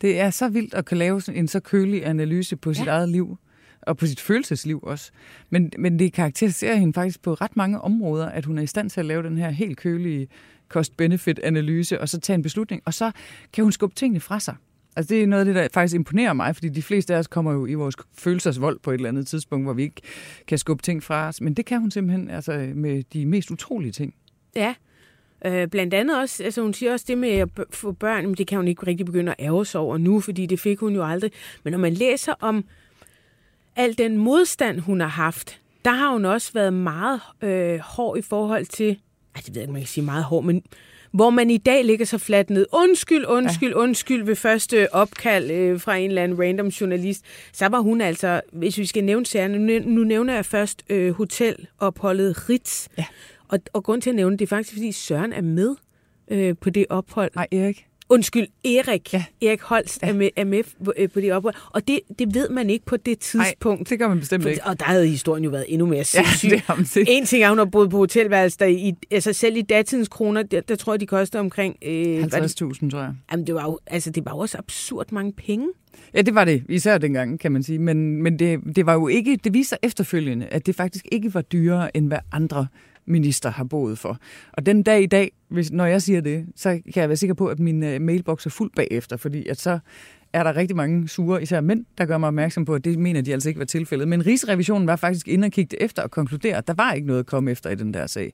[0.00, 2.90] Det er så vildt at kunne lave en så kølig analyse på sit Ja.
[2.90, 3.38] eget liv.
[3.82, 5.10] og på sit følelsesliv også.
[5.50, 8.90] Men, men det karakteriserer hende faktisk på ret mange områder, at hun er i stand
[8.90, 10.28] til at lave den her helt kølige
[10.68, 13.10] cost-benefit-analyse, og så tage en beslutning, og så
[13.52, 14.54] kan hun skubbe tingene fra sig.
[14.96, 17.26] Altså det er noget af det, der faktisk imponerer mig, fordi de fleste af os
[17.26, 20.00] kommer jo i vores følelsesvold på et eller andet tidspunkt, hvor vi ikke
[20.46, 21.40] kan skubbe ting fra os.
[21.40, 24.14] Men det kan hun simpelthen altså, med de mest utrolige ting.
[24.56, 24.74] Ja,
[25.44, 28.46] Øh, blandt andet også, altså hun siger også det med at få børn, men det
[28.46, 31.04] kan hun ikke rigtig begynde at ærge sig over nu, fordi det fik hun jo
[31.04, 31.32] aldrig.
[31.64, 32.64] Men når man læser om
[33.76, 38.22] al den modstand, hun har haft, der har hun også været meget øh, hård i
[38.22, 38.98] forhold til,
[39.34, 40.62] ej, det ved jeg ikke, man kan sige meget hård, men
[41.10, 42.66] hvor man i dag ligger så fladt ned.
[42.72, 43.76] Undskyld, undskyld, ja.
[43.76, 47.24] undskyld ved første opkald øh, fra en eller anden random journalist.
[47.52, 51.14] Så var hun altså, hvis vi skal nævne sagerne, nu, nu nævner jeg først øh,
[51.14, 52.88] hotelopholdet Ritz.
[52.98, 53.04] Ja.
[53.48, 55.76] Og, og grund til at nævne det er faktisk, fordi Søren er med
[56.30, 57.30] øh, på det ophold.
[57.34, 57.88] Nej, Erik.
[58.10, 59.12] Undskyld, Erik.
[59.12, 59.24] Ja.
[59.42, 60.08] Erik Holst ja.
[60.08, 61.54] er med, er med på, øh, på det ophold.
[61.70, 63.80] Og det, det ved man ikke på det tidspunkt.
[63.80, 64.64] Nej, det gør man bestemt ikke.
[64.64, 66.48] Og der havde historien jo været endnu mere sindssyg.
[66.48, 67.04] Ja, det har man set.
[67.08, 70.42] En ting er, hun har boet på hotelværelser, der i, altså selv i datidens kroner,
[70.42, 71.76] der, der tror jeg, de koster omkring...
[71.82, 73.14] Øh, 50.000, tror jeg.
[73.32, 75.68] Jamen, det var jo, altså, det var jo også absurd mange penge.
[76.14, 77.78] Ja, det var det, især dengang, kan man sige.
[77.78, 81.42] Men, men det, det var jo ikke, det viser efterfølgende, at det faktisk ikke var
[81.42, 82.66] dyrere, end hvad andre
[83.08, 84.18] minister har boet for.
[84.52, 87.34] Og den dag i dag, hvis, når jeg siger det, så kan jeg være sikker
[87.34, 89.78] på, at min øh, uh, mailbox er fuld bagefter, fordi at så
[90.32, 93.20] er der rigtig mange sure, især mænd, der gør mig opmærksom på, at det mener
[93.20, 94.08] de altså ikke var tilfældet.
[94.08, 97.20] Men Rigsrevisionen var faktisk inde og kigge efter og konkludere, at der var ikke noget
[97.20, 98.32] at komme efter i den der sag.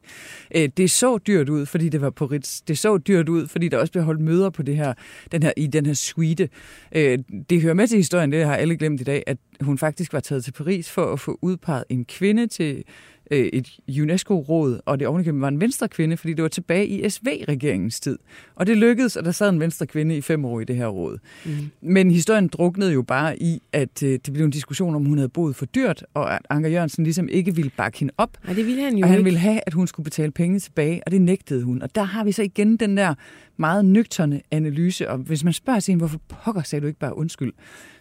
[0.55, 2.61] Øh, det så dyrt ud, fordi det var på Ritz.
[2.61, 4.95] Det så dyrt ud, fordi der også blev holdt møder på det her,
[5.33, 6.49] den her, i den her suite.
[6.93, 7.19] Øh,
[7.51, 10.21] det hører med til historien, det har alle glemt i dag, at hun faktisk var
[10.21, 12.85] taget til Paris for at få udpeget en kvinde til
[13.31, 17.09] øh, et UNESCO-råd, og det ovenikøbet var en venstre kvinde, fordi det var tilbage i
[17.11, 18.19] SV-regeringens tid.
[18.55, 20.87] Og det lykkedes, og der sad en venstre kvinde i fem år i det her
[20.87, 21.19] råd.
[21.45, 21.53] Mm.
[21.81, 25.29] Men historien druknede jo bare i, at øh, det blev en diskussion om, hun havde
[25.29, 28.37] boet for dyrt, og at Anker Jørgensen ligesom ikke ville bakke hende op.
[28.45, 29.25] Nej, det ville han jo Og han ikke.
[29.25, 31.83] ville have, at hun skulle betale penge tilbage, og det nægtede hun.
[31.83, 33.15] Og der har vi så igen den der
[33.57, 37.53] meget nøgterne analyse, og hvis man spørger sin, hvorfor pokker sagde du ikke bare undskyld?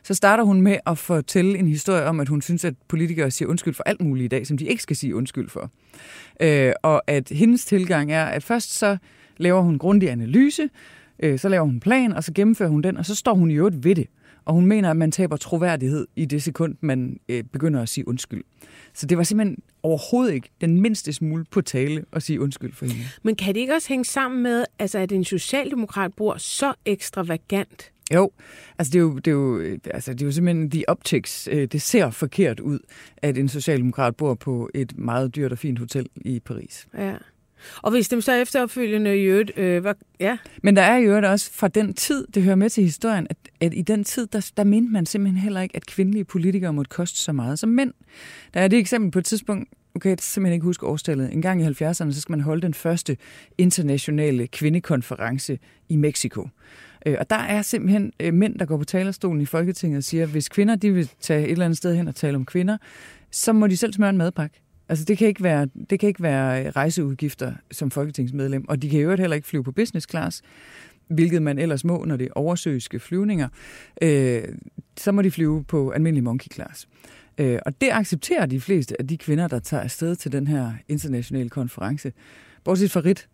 [0.03, 3.49] Så starter hun med at fortælle en historie om, at hun synes, at politikere siger
[3.49, 5.71] undskyld for alt muligt i dag, som de ikke skal sige undskyld for.
[6.41, 8.97] Øh, og at hendes tilgang er, at først så
[9.37, 10.69] laver hun grundig analyse,
[11.19, 13.51] øh, så laver hun en plan, og så gennemfører hun den, og så står hun
[13.51, 14.07] i øvrigt ved det.
[14.45, 18.07] Og hun mener, at man taber troværdighed i det sekund, man øh, begynder at sige
[18.07, 18.43] undskyld.
[18.93, 22.85] Så det var simpelthen overhovedet ikke den mindste smule på tale at sige undskyld for
[22.85, 22.99] hende.
[23.23, 27.91] Men kan det ikke også hænge sammen med, altså, at en socialdemokrat bor så ekstravagant?
[28.13, 28.31] Jo,
[28.79, 31.49] altså det er jo, det er jo, altså det er jo simpelthen the optics.
[31.51, 32.79] Øh, det ser forkert ud,
[33.17, 36.87] at en socialdemokrat bor på et meget dyrt og fint hotel i Paris.
[36.97, 37.15] Ja.
[37.81, 40.37] Og hvis dem så efterfølgende i øvrigt, øh, var, ja.
[40.63, 43.37] Men der er jo øvrigt også fra den tid, det hører med til historien, at,
[43.61, 46.89] at i den tid, der, der mente man simpelthen heller ikke, at kvindelige politikere måtte
[46.89, 47.93] koste så meget som mænd.
[48.53, 51.33] Der er det eksempel på et tidspunkt, okay, jeg simpelthen ikke huske årstallet.
[51.33, 53.17] En gang i 70'erne, så skal man holde den første
[53.57, 56.47] internationale kvindekonference i Mexico.
[57.05, 60.23] Øh, og der er simpelthen øh, mænd, der går på talerstolen i Folketinget og siger,
[60.23, 62.77] at hvis kvinder de vil tage et eller andet sted hen og tale om kvinder,
[63.31, 64.61] så må de selv smøre en madpakke.
[64.93, 68.99] Altså det kan ikke være, det kan ikke være rejseudgifter som folketingsmedlem, og de kan
[68.99, 70.41] jo heller ikke flyve på business class,
[71.07, 73.47] hvilket man ellers må, når det er oversøiske flyvninger.
[74.01, 74.43] Øh,
[74.97, 76.87] så må de flyve på almindelig monkey class.
[77.37, 80.71] Øh, og det accepterer de fleste af de kvinder, der tager afsted til den her
[80.87, 82.13] internationale konference.
[82.63, 83.27] Bortset fra Rit,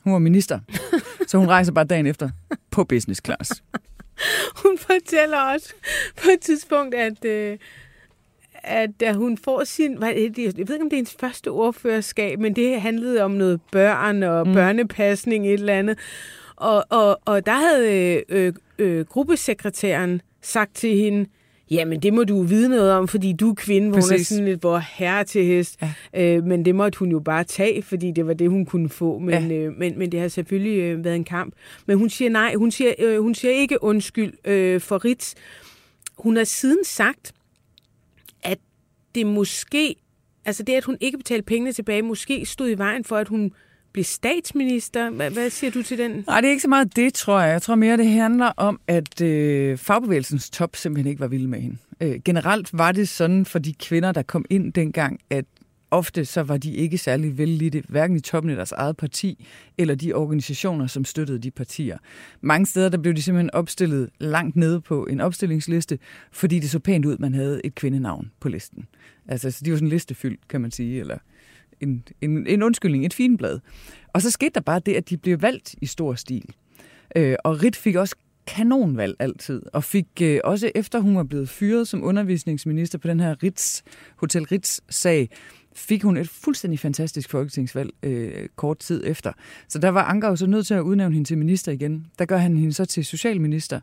[0.00, 0.60] hun var minister,
[1.28, 2.30] så hun rejser bare dagen efter
[2.70, 3.62] på business class.
[4.62, 5.74] Hun fortæller også
[6.22, 7.58] på et tidspunkt, at, øh,
[8.64, 9.92] at da hun får sin...
[10.02, 14.22] Jeg ved ikke, om det er hendes første ordførerskab, men det handlede om noget børn
[14.22, 14.54] og mm.
[14.54, 15.98] børnepasning, et eller andet.
[16.56, 21.26] Og, og, og der havde øh, øh, gruppesekretæren sagt til hende,
[21.70, 24.44] Jamen, det må du vide noget om, fordi du er kvinde, hvor hun er sådan
[24.44, 25.78] lidt hvor herre til hest.
[26.14, 26.36] Ja.
[26.36, 29.18] Øh, men det måtte hun jo bare tage, fordi det var det, hun kunne få.
[29.18, 29.56] Men, ja.
[29.56, 31.54] øh, men, men det har selvfølgelig øh, været en kamp.
[31.86, 35.34] Men hun siger nej, hun siger, øh, hun siger ikke undskyld øh, for Ritz.
[36.18, 37.32] Hun har siden sagt,
[39.14, 39.96] det måske,
[40.44, 43.52] altså det, at hun ikke betalte pengene tilbage, måske stod i vejen for, at hun
[43.92, 45.10] blive statsminister.
[45.10, 46.24] Hvad, hvad siger du til den?
[46.26, 47.52] Nej, det er ikke så meget det, tror jeg.
[47.52, 51.60] Jeg tror mere, det handler om, at øh, fagbevægelsens top simpelthen ikke var vild med
[51.60, 51.76] hende.
[52.00, 55.44] Øh, generelt var det sådan for de kvinder, der kom ind dengang, at
[55.94, 59.46] ofte så var de ikke særlig vellidte, hverken i toppen af deres eget parti,
[59.78, 61.98] eller de organisationer, som støttede de partier.
[62.40, 65.98] Mange steder der blev de simpelthen opstillet langt nede på en opstillingsliste,
[66.32, 68.86] fordi det så pænt ud, man havde et kvindenavn på listen.
[69.28, 71.18] Altså, så de var sådan listefyldt, kan man sige, eller
[71.80, 73.60] en, en, en undskyldning, et blad.
[74.12, 76.54] Og så skete der bare det, at de blev valgt i stor stil.
[77.16, 81.48] Øh, og Rit fik også kanonvalg altid, og fik øh, også efter hun var blevet
[81.48, 83.82] fyret som undervisningsminister på den her Ritz,
[84.16, 85.28] Hotel Ritz-sag,
[85.76, 89.32] fik hun et fuldstændig fantastisk folketingsvalg øh, kort tid efter.
[89.68, 92.06] Så der var Anker jo så nødt til at udnævne hende til minister igen.
[92.18, 93.80] Der gør han hende så til socialminister,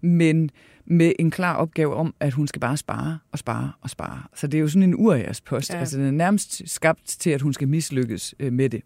[0.00, 0.50] men
[0.84, 4.22] med en klar opgave om, at hun skal bare spare og spare og spare.
[4.34, 5.70] Så det er jo sådan en urias post.
[5.70, 5.78] Ja.
[5.78, 8.82] Altså den er nærmest skabt til, at hun skal mislykkes øh, med det.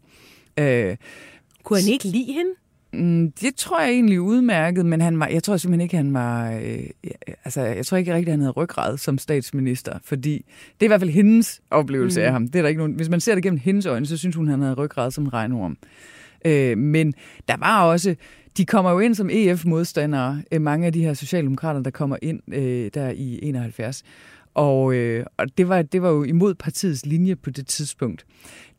[0.58, 0.96] Øh,
[1.62, 2.50] Kunne han ikke lide hende?
[2.92, 6.50] Mm, det tror jeg egentlig udmærket, men han var, jeg tror simpelthen ikke, han var...
[6.50, 7.10] Øh,
[7.44, 10.44] altså, jeg tror ikke rigtig, han havde ryggrad som statsminister, fordi
[10.80, 12.26] det er i hvert fald hendes oplevelse mm.
[12.26, 12.48] af ham.
[12.48, 14.48] Det er der ikke nogen, hvis man ser det gennem hendes øjne, så synes hun,
[14.48, 15.76] han havde ryggrad som regnorm.
[16.44, 17.14] Øh, men
[17.48, 18.14] der var også...
[18.56, 22.54] De kommer jo ind som EF-modstandere, øh, mange af de her socialdemokrater, der kommer ind
[22.54, 24.02] øh, der i 71.
[24.56, 28.26] Og, øh, og det, var, det var jo imod partiets linje på det tidspunkt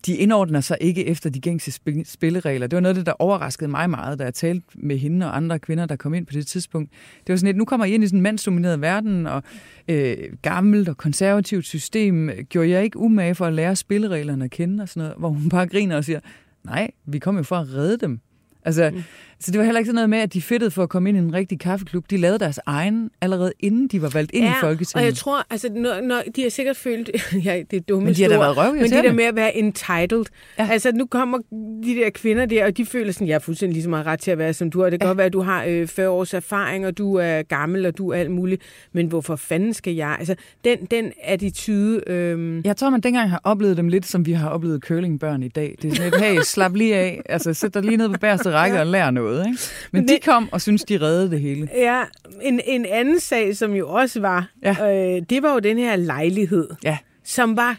[0.05, 1.71] de indordner sig ikke efter de gængse
[2.05, 2.67] spilleregler.
[2.67, 5.37] Det var noget af det, der overraskede mig meget, da jeg talte med hende og
[5.37, 6.91] andre kvinder, der kom ind på det tidspunkt.
[7.19, 9.43] Det var sådan et, nu kommer I ind i sådan en mandsdomineret verden, og
[9.87, 12.29] øh, gammelt og konservativt system.
[12.49, 15.49] Gjorde jeg ikke umage for at lære spillereglerne at kende og sådan noget, hvor hun
[15.49, 16.19] bare griner og siger,
[16.63, 18.19] nej, vi kom jo for at redde dem.
[18.65, 19.03] Altså, mm.
[19.39, 21.17] Så det var heller ikke sådan noget med, at de fedtede for at komme ind
[21.17, 22.09] i en rigtig kaffeklub.
[22.09, 25.01] De lavede deres egen allerede inden de var valgt ind ja, i Folketinget.
[25.01, 27.09] og jeg tror, altså, når, når de har sikkert følt,
[27.45, 29.35] ja, det er dumme Men de har da været røv, men det der med at
[29.35, 30.25] være entitled.
[30.59, 30.67] Ja.
[30.71, 31.37] Altså, nu kommer
[31.83, 34.19] de der kvinder der, og de føler sådan, jeg er fuldstændig lige så meget ret
[34.19, 34.89] til at være, som du har.
[34.89, 35.09] Det kan ja.
[35.09, 38.09] godt være, at du har øh, 40 års erfaring, og du er gammel, og du
[38.09, 38.61] er alt muligt.
[38.93, 40.15] Men hvorfor fanden skal jeg?
[40.19, 42.01] Altså, den, den attitude...
[42.07, 42.61] Øh...
[42.65, 45.75] Jeg tror, man dengang har oplevet dem lidt, som vi har oplevet curlingbørn i dag.
[45.81, 47.21] Det er sådan et, hey, slap lige af.
[47.29, 48.81] Altså, sæt dig lige ned på bærste række ja.
[48.81, 49.59] og lær noget, ikke?
[49.91, 51.69] Men de kom og synes de reddede det hele.
[51.75, 52.03] Ja,
[52.41, 55.15] en, en anden sag, som jo også var, ja.
[55.15, 56.97] øh, det var jo den her lejlighed, ja.
[57.23, 57.77] som var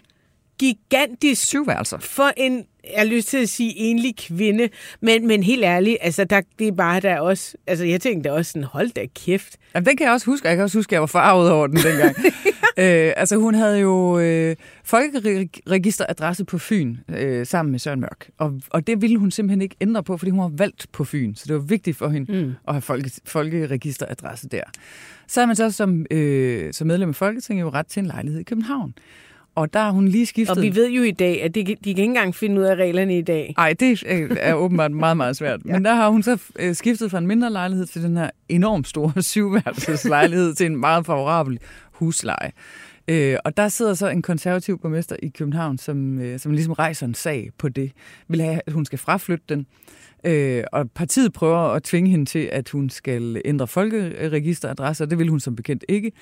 [0.59, 1.99] gigantisk Syvværelser.
[1.99, 4.69] for en, jeg har lyst til at sige enlig kvinde,
[5.01, 8.53] men, men helt ærligt, altså der, det er bare der også, altså jeg tænkte også
[8.53, 9.57] sådan, hold da kæft.
[9.75, 11.67] Jamen, den kan jeg også huske, jeg kan også huske, at jeg var farvet over
[11.67, 12.17] den dengang.
[12.79, 18.61] øh, altså hun havde jo øh, folkeregisteradresse på Fyn øh, sammen med Søren Mørk, og,
[18.71, 21.45] og det ville hun simpelthen ikke ændre på, fordi hun var valgt på Fyn, så
[21.47, 22.53] det var vigtigt for hende mm.
[22.69, 24.63] at have folke, folkeregisteradresse der.
[25.29, 28.41] Så er man så som, øh, som medlem af Folketinget jo ret til en lejlighed
[28.41, 28.95] i København.
[29.59, 30.57] Og der har hun lige skiftet.
[30.57, 32.75] Og vi ved jo i dag, at de, de kan ikke engang finde ud af
[32.75, 33.55] reglerne i dag.
[33.57, 34.03] Nej, det
[34.41, 35.61] er åbenbart meget, meget svært.
[35.67, 35.73] ja.
[35.73, 38.89] Men der har hun så øh, skiftet fra en mindre lejlighed til den her enormt
[38.89, 41.59] store syvværelseslejlighed til en meget favorabel
[41.93, 42.53] husleje.
[43.09, 47.07] Øh, og der sidder så en konservativ borgmester i København, som, øh, som ligesom rejser
[47.07, 47.93] en sag på det.
[48.29, 49.67] Vil have, at hun skal fraflytte den.
[50.25, 55.19] Øh, og partiet prøver at tvinge hende til, at hun skal ændre folkeregisteradresse, og det
[55.19, 56.13] vil hun som bekendt ikke.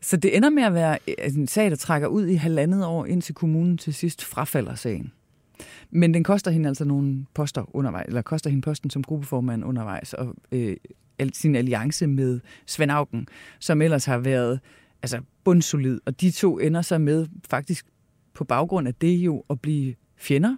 [0.00, 3.06] Så det ender med at være øh, en sag, der trækker ud i halvandet år,
[3.06, 5.12] indtil kommunen til sidst frafalder sagen.
[5.90, 10.12] Men den koster hende altså nogle poster undervejs, eller koster hende posten som gruppeformand undervejs,
[10.12, 10.76] og øh,
[11.32, 14.60] sin alliance med Svend Augen, som ellers har været
[15.02, 16.00] altså bundsolid.
[16.06, 17.86] Og de to ender så med faktisk
[18.34, 20.56] på baggrund af det jo at blive fjender.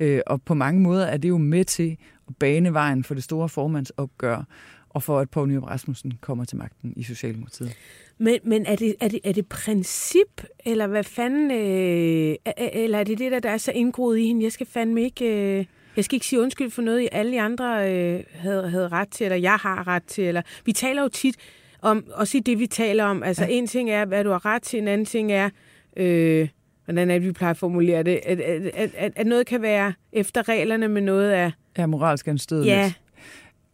[0.00, 1.96] Øh, og på mange måder er det jo med til
[2.28, 4.44] at bane vejen for det store formandsopgør,
[4.88, 7.76] og for at Poul Nyrup Rasmussen kommer til magten i Socialdemokratiet.
[8.18, 12.36] Men, men er, det, er, det, er det princip, eller hvad fanden, øh,
[12.72, 14.44] eller er det det, der, der er så indgroet i hende?
[14.44, 15.24] Jeg skal fandme ikke,
[15.58, 15.64] øh,
[15.96, 19.24] jeg skal ikke sige undskyld for noget, alle de andre øh, havde, havde ret til,
[19.24, 21.36] eller jeg har ret til, eller vi taler jo tit
[21.82, 23.50] om, også i det, vi taler om, altså ja.
[23.50, 25.50] en ting er, hvad du har ret til, en anden ting er,
[25.96, 26.48] øh,
[26.84, 29.92] hvordan er det, vi plejer at formulere det, at, at, at, at, noget kan være
[30.12, 31.52] efter reglerne, med noget af...
[31.78, 32.74] Ja, moralsk anstødeligt.
[32.74, 32.92] Ja.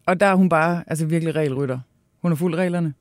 [0.05, 1.79] Og der er hun bare altså virkelig regelrytter.
[2.21, 2.93] Hun har fuldt reglerne.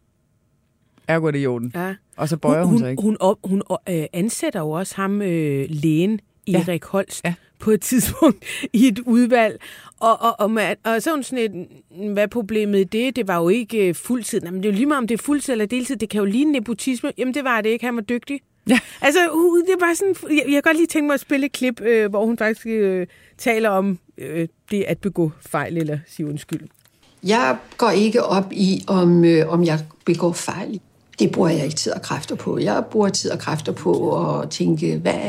[1.09, 1.73] Ergo er det i orden.
[1.75, 1.95] Ja.
[2.17, 3.03] Og så bøjer hun, hun sig ikke.
[3.03, 6.21] Hun, op, hun øh, ansætter jo også ham, øh, lægen
[6.55, 6.89] Erik ja.
[6.89, 7.35] Holst, ja.
[7.59, 9.61] på et tidspunkt i et udvalg.
[10.01, 13.17] Og, og, og, man, og så er hun sådan et, hvad problemet i det?
[13.17, 14.41] Det var jo ikke øh, fuldtid.
[14.45, 15.97] Jamen, det er jo lige meget, om det er fuldtid eller deltid.
[15.97, 17.13] Det kan jo ligne nepotisme.
[17.19, 17.85] Jamen, det var det ikke.
[17.85, 18.41] Han var dygtig.
[18.69, 18.79] Ja.
[19.01, 20.15] Altså, uh, det er bare sådan...
[20.31, 22.67] Jeg, jeg kan godt lige tænke mig at spille et klip, øh, hvor hun faktisk
[22.67, 23.07] øh,
[23.39, 26.69] taler om øh, det at begå fejl eller sige undskyld.
[27.25, 30.81] Jeg går ikke op i, om, øh, om jeg begår fejl.
[31.19, 32.59] Det bruger jeg ikke tid og kræfter på.
[32.59, 35.23] Jeg bruger tid og kræfter på at tænke, hvad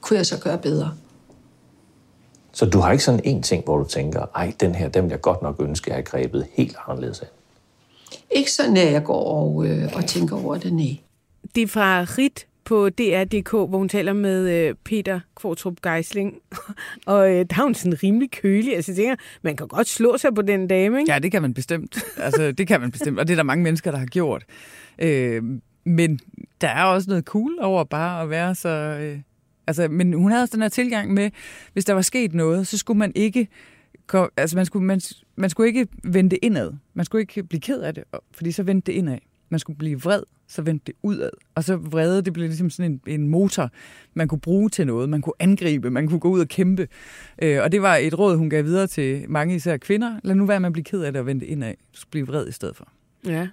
[0.00, 0.94] kunne jeg så gøre bedre?
[2.52, 5.10] Så du har ikke sådan en ting, hvor du tænker, ej, den her, den vil
[5.10, 7.26] jeg godt nok ønske, jeg har grebet helt anderledes af?
[8.30, 10.96] Ikke sådan, at jeg går og, øh, og tænker over det, nej.
[11.54, 16.34] Det er fra Rit på DR.dk, hvor hun taler med øh, Peter Kvartrup Geisling.
[17.06, 18.76] og øh, der er hun sådan rimelig kølig.
[18.76, 21.12] Altså jeg tænker, man kan godt slå sig på den dame, ikke?
[21.12, 22.04] Ja, det kan man bestemt.
[22.16, 23.18] Altså, det kan man bestemt.
[23.18, 24.44] Og det er der mange mennesker, der har gjort.
[24.98, 25.42] Øh,
[25.84, 26.18] men
[26.60, 28.68] der er også noget cool over bare at være så...
[28.68, 29.18] Øh,
[29.66, 31.30] altså, men hun havde også den her tilgang med,
[31.72, 33.48] hvis der var sket noget, så skulle man ikke
[34.36, 35.00] altså man skulle, man,
[35.36, 36.72] man skulle ikke vende det indad.
[36.94, 39.18] Man skulle ikke blive ked af det, fordi så vendte det indad.
[39.48, 41.30] Man skulle blive vred, så vendte det udad.
[41.54, 43.70] Og så vrede, det blev ligesom sådan en, en motor,
[44.14, 45.08] man kunne bruge til noget.
[45.08, 46.88] Man kunne angribe, man kunne gå ud og kæmpe.
[47.42, 50.20] Øh, og det var et råd, hun gav videre til mange især kvinder.
[50.24, 51.74] Lad nu være med at blive ked af det og vende det indad.
[51.92, 52.88] Du skal blive vred i stedet for.
[53.26, 53.48] Ja.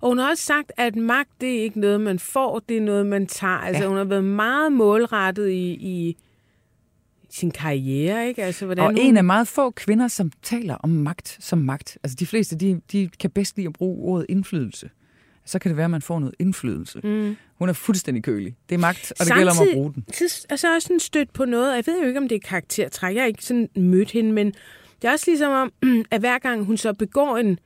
[0.00, 2.80] Og hun har også sagt, at magt, det er ikke noget, man får, det er
[2.80, 3.52] noget, man tager.
[3.52, 3.88] Altså, ja.
[3.88, 6.16] hun har været meget målrettet i, i
[7.30, 8.42] sin karriere, ikke?
[8.44, 8.98] Altså, hvordan og hun...
[8.98, 11.98] en af meget få kvinder, som taler om magt som magt.
[12.02, 14.90] Altså, de fleste, de, de kan bedst lide at bruge ordet indflydelse.
[15.44, 17.00] Så kan det være, at man får noget indflydelse.
[17.04, 17.36] Mm.
[17.58, 18.56] Hun er fuldstændig kølig.
[18.68, 20.04] Det er magt, og det Samtidig, gælder om at bruge den.
[20.12, 23.14] Så, altså også sådan stødt på noget, jeg ved jo ikke, om det er karaktertræk.
[23.14, 24.46] Jeg har ikke sådan mødt hende, men
[25.02, 25.72] det er også ligesom om,
[26.10, 27.58] at hver gang hun så begår en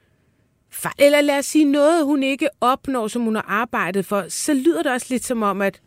[0.73, 4.55] fejl, eller lad os sige noget, hun ikke opnår, som hun har arbejdet for, så
[4.55, 5.81] lyder det også lidt som om, at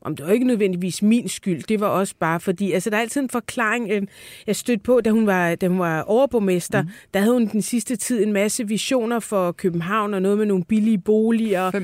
[0.00, 3.00] om det var ikke nødvendigvis min skyld, det var også bare fordi, altså der er
[3.00, 4.02] altid en forklaring, øh,
[4.46, 6.88] jeg stødte på, da hun var, da hun var overborgmester, mm.
[7.14, 10.64] der havde hun den sidste tid en masse visioner for København, og noget med nogle
[10.64, 11.70] billige boliger.
[11.70, 11.74] 5.000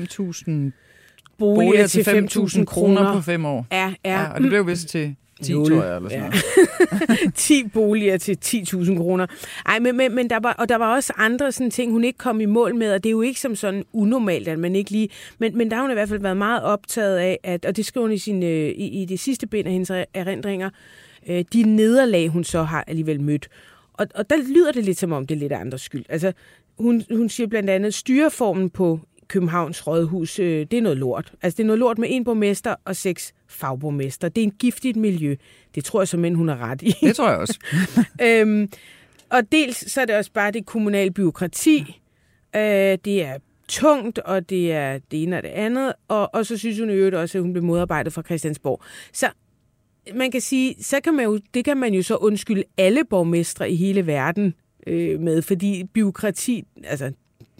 [1.39, 3.67] boliger, boliger til 5.000 kroner på fem år.
[3.71, 4.21] Ja, ja.
[4.21, 6.33] ja og det blev vist til 10, tror jeg, eller sådan
[7.19, 7.29] ja.
[7.35, 9.27] 10 boliger til 10.000 kroner.
[9.65, 12.17] Ej, men, men, men der var, og der var også andre sådan ting, hun ikke
[12.17, 14.91] kom i mål med, og det er jo ikke som sådan unormalt, at man ikke
[14.91, 15.09] lige...
[15.37, 17.85] Men, men der har hun i hvert fald været meget optaget af, at, og det
[17.85, 20.69] skriver hun i, sin, øh, i, i det sidste bind af hendes erindringer,
[21.27, 23.49] øh, de nederlag, hun så har alligevel mødt.
[23.93, 26.05] Og, og der lyder det lidt som om, det er lidt andres skyld.
[26.09, 26.33] Altså,
[26.77, 31.33] hun, hun siger blandt andet, styreformen på Københavns Rådhus, øh, det er noget lort.
[31.41, 34.29] Altså, det er noget lort med en borgmester og seks fagborgmester.
[34.29, 35.35] Det er en giftigt miljø.
[35.75, 36.95] Det tror jeg som hun har ret i.
[37.01, 37.59] Det tror jeg også.
[38.21, 38.69] øhm,
[39.29, 42.01] og dels så er det også bare det kommunale byråkrati.
[42.55, 45.93] Øh, det er tungt, og det er det ene og det andet.
[46.07, 48.81] Og, og så synes hun i øvrigt også, at hun blev modarbejdet fra Christiansborg.
[49.13, 49.29] Så
[50.15, 53.71] man kan sige, så kan man jo, det kan man jo så undskylde alle borgmestre
[53.71, 54.53] i hele verden
[54.87, 57.11] øh, med, fordi byråkrati, altså,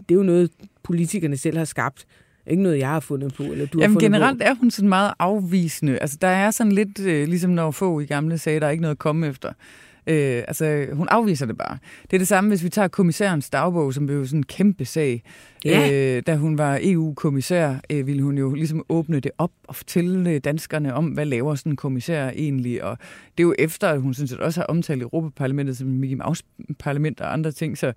[0.09, 0.51] det er jo noget,
[0.83, 2.05] politikerne selv har skabt.
[2.47, 4.43] Ikke noget, jeg har fundet på, eller du Jamen, har fundet generelt på.
[4.47, 5.97] er hun sådan meget afvisende.
[5.97, 8.81] Altså, der er sådan lidt, øh, ligesom når få i gamle sagde, der er ikke
[8.81, 9.49] noget at komme efter.
[10.07, 11.77] Øh, altså, hun afviser det bare.
[12.03, 15.23] Det er det samme, hvis vi tager kommissærens dagbog, som blev sådan en kæmpe sag.
[15.65, 15.91] Ja.
[15.91, 20.39] Øh, da hun var EU-kommissær, øh, ville hun jo ligesom åbne det op og fortælle
[20.39, 22.83] danskerne om, hvad laver sådan en kommissær egentlig.
[22.83, 22.97] Og
[23.37, 27.21] det er jo efter, at hun synes at også har omtalt Europaparlamentet som Mickey Mouse-parlament
[27.21, 27.77] og andre ting.
[27.77, 27.93] Så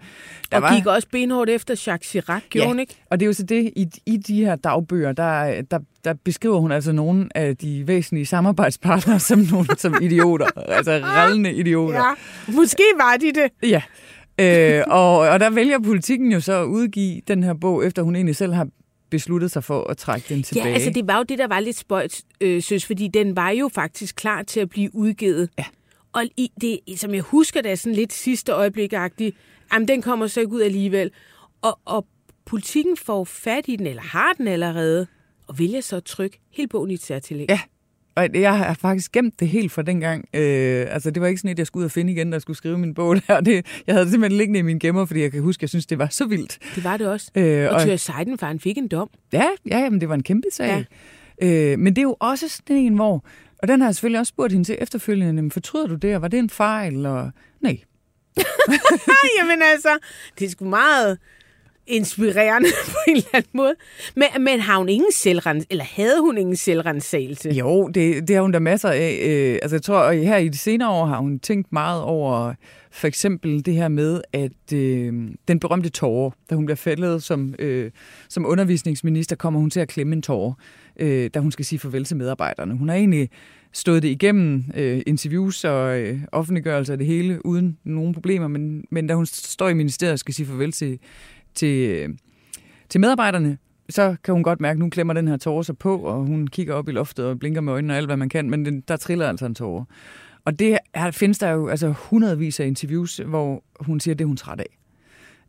[0.50, 0.74] der og var...
[0.74, 2.68] gik også benhårdt efter Jacques Chirac, gjorde ja.
[2.68, 2.96] hun ikke?
[3.11, 6.59] Og det er jo så det, i, i de her dagbøger, der, der, der beskriver
[6.59, 10.46] hun altså nogle af de væsentlige samarbejdspartnere som nogle som idioter.
[10.57, 11.98] altså rallende idioter.
[11.98, 12.12] Ja,
[12.52, 13.70] måske var de det.
[13.70, 13.83] Ja.
[14.40, 18.16] Øh, og, og der vælger politikken jo så at udgive den her bog, efter hun
[18.16, 18.68] egentlig selv har
[19.11, 20.68] besluttet sig for at trække den tilbage.
[20.68, 23.51] Ja, altså det var jo det, der var lidt spøjt, øh, søs, fordi den var
[23.51, 25.51] jo faktisk klar til at blive udgivet.
[25.59, 25.64] Ja.
[26.12, 29.37] Og i det, som jeg husker det, er sådan lidt sidste øjeblik-agtigt,
[29.72, 31.11] jamen den kommer så ikke ud alligevel.
[31.62, 32.07] Og, og
[32.46, 35.07] politikken får fat i den, eller har den allerede,
[35.46, 37.46] og vælger så at trykke helt bogen i et særtillæg.
[37.49, 37.61] Ja,
[38.16, 40.24] og jeg har faktisk gemt det helt fra dengang.
[40.35, 42.57] Øh, altså, det var ikke sådan et, jeg skulle ud og finde igen, der skulle
[42.57, 43.40] skrive min bog der.
[43.40, 45.87] Det, jeg havde det simpelthen liggende i min gemmer, fordi jeg kan huske, jeg synes,
[45.87, 46.59] det var så vildt.
[46.74, 47.31] Det var det også.
[47.35, 49.11] Øh, og og- Thyre Seidenfar, fik en dom.
[49.33, 50.87] Ja, ja jamen, det var en kæmpe sag.
[51.42, 51.72] Ja.
[51.72, 53.24] Øh, men det er jo også sådan en, hvor...
[53.62, 55.50] Og den har jeg selvfølgelig også spurgt hende til efterfølgende.
[55.50, 57.07] Fortryder du det, og var det en fejl?
[57.07, 57.31] Og...
[57.61, 57.79] Nej.
[59.07, 59.98] Nej, jamen altså,
[60.38, 61.18] det er sgu meget
[61.87, 63.75] inspirerende på en eller anden måde.
[64.16, 67.51] Men, men har hun ingen selvrens, eller havde hun ingen selvrensagelse?
[67.51, 69.18] Jo, det, det har hun da masser af.
[69.22, 72.55] Øh, altså, jeg tror, at her i de senere år har hun tænkt meget over
[72.90, 75.12] for eksempel det her med, at øh,
[75.49, 77.90] den berømte tårer, da hun bliver fældet som, øh,
[78.29, 80.53] som undervisningsminister, kommer hun til at klemme en tårer,
[81.01, 82.79] øh, da hun skal sige farvel til medarbejderne.
[82.79, 83.31] Hun har egentlig
[83.72, 88.85] stået det igennem øh, interviews og øh, offentliggørelse af det hele uden nogen problemer, men,
[88.90, 90.99] men da hun står i ministeriet og skal sige farvel til,
[91.57, 92.09] til, øh,
[92.88, 93.59] til medarbejderne,
[93.90, 96.47] så kan hun godt mærke, at nu klemmer den her tårer sig på, og hun
[96.47, 98.81] kigger op i loftet og blinker med øjnene og alt, hvad man kan, men den,
[98.81, 99.85] der triller altså en tårer.
[100.45, 104.25] Og det her, findes der jo altså hundredvis af interviews, hvor hun siger, at det
[104.25, 104.79] er hun træt af.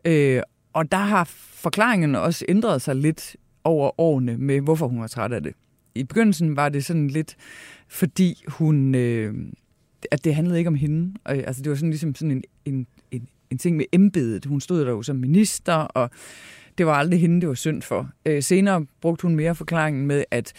[0.05, 0.41] Øh,
[0.73, 5.33] og der har forklaringen også ændret sig lidt over årene med, hvorfor hun var træt
[5.33, 5.53] af det.
[5.95, 7.35] I begyndelsen var det sådan lidt,
[7.87, 9.33] fordi hun, øh,
[10.11, 11.13] at det handlede ikke om hende.
[11.23, 12.87] Og, altså det var sådan ligesom sådan en, en,
[13.51, 14.45] en, ting med embedet.
[14.45, 16.09] Hun stod der jo som minister, og
[16.77, 18.09] det var aldrig hende, det var synd for.
[18.25, 20.53] Øh, senere brugte hun mere forklaringen med, at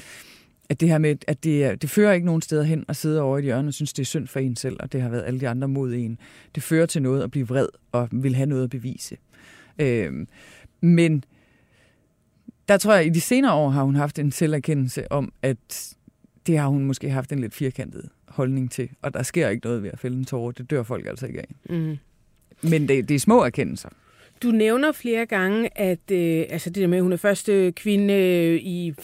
[0.70, 3.36] at det her med, at det, det fører ikke nogen steder hen at sidde over
[3.36, 5.24] i et hjørne og synes, det er synd for en selv, og det har været
[5.26, 6.18] alle de andre mod en.
[6.54, 9.16] Det fører til noget at blive vred og vil have noget at bevise.
[9.78, 10.26] Øh,
[10.80, 11.24] men
[12.68, 15.96] der tror jeg, at i de senere år har hun haft en selverkendelse om, at
[16.46, 19.82] det har hun måske haft en lidt firkantet holdning til, og der sker ikke noget
[19.82, 20.52] ved at fælde en tårer.
[20.52, 21.54] Det dør folk altså ikke af.
[21.70, 21.96] Mm.
[22.62, 23.88] Men det, det er små erkendelser.
[24.42, 28.14] Du nævner flere gange, at øh, altså det der med, at hun er første kvinde
[28.60, 28.94] i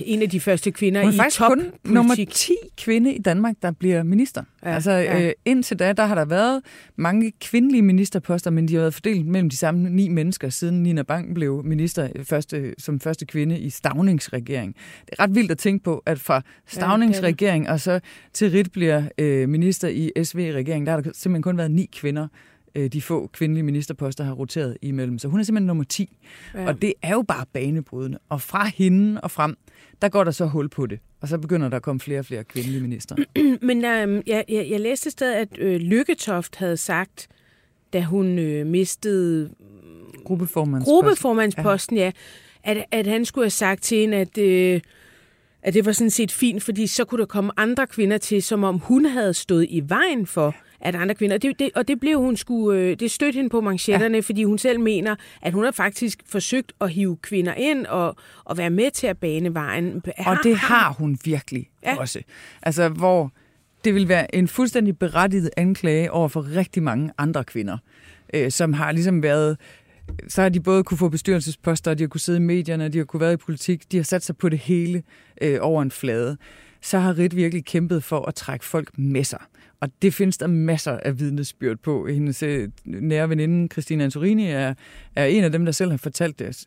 [0.00, 3.54] en af de første kvinder Hun er i faktisk kun nummer 10 kvinde i Danmark,
[3.62, 4.42] der bliver minister.
[4.64, 5.26] Ja, altså ja.
[5.26, 6.62] Øh, indtil da, der har der været
[6.96, 11.02] mange kvindelige ministerposter, men de har været fordelt mellem de samme ni mennesker, siden Nina
[11.02, 14.74] Bang blev minister første, som første kvinde i Stavningsregering.
[15.06, 18.00] Det er ret vildt at tænke på, at fra Stavningsregering ja, og så
[18.32, 22.28] til Rit bliver øh, minister i SV-regeringen, der har der simpelthen kun været ni kvinder
[22.74, 25.18] øh, de få kvindelige ministerposter har roteret imellem.
[25.18, 26.18] Så hun er simpelthen nummer 10.
[26.54, 26.66] Ja.
[26.66, 28.18] Og det er jo bare banebrydende.
[28.28, 29.56] Og fra hende og frem,
[30.02, 30.98] der går der så hul på det.
[31.20, 33.16] Og så begynder der at komme flere og flere kvindelige minister.
[33.66, 37.28] Men øh, jeg, jeg, jeg læste et sted, at øh, Lykketoft havde sagt,
[37.92, 39.50] da hun øh, mistede
[40.24, 42.04] gruppeformandsposten, gruppeformandsposten ja.
[42.04, 42.12] ja,
[42.64, 44.38] at, at han skulle have sagt til hende, at...
[44.38, 44.80] Øh,
[45.66, 48.64] at det var sådan set fint, fordi så kunne der komme andre kvinder til, som
[48.64, 50.54] om hun havde stået i vejen for,
[50.84, 51.38] at andre kvinder...
[51.38, 54.20] Det, det, og det blev hun skulle, øh, det stødte hende på manchetterne, ja.
[54.20, 58.58] fordi hun selv mener, at hun har faktisk forsøgt at hive kvinder ind og, og
[58.58, 60.02] være med til at bane vejen.
[60.16, 61.96] Har, og det har hun virkelig ja.
[61.96, 62.20] også.
[62.62, 63.32] Altså, hvor
[63.84, 67.78] det vil være en fuldstændig berettiget anklage over for rigtig mange andre kvinder,
[68.34, 69.56] øh, som har ligesom været
[70.28, 73.04] så har de både kunne få bestyrelsesposter, de har kunne sidde i medierne, de har
[73.04, 75.02] kunne være i politik, de har sat sig på det hele
[75.42, 76.36] øh, over en flade.
[76.80, 79.40] Så har Rit virkelig kæmpet for at trække folk med sig.
[79.80, 82.06] Og det findes der masser af vidnesbyrd på.
[82.06, 84.74] Hendes øh, nære veninde, Christina Antorini, er,
[85.16, 86.66] er en af dem, der selv har fortalt det.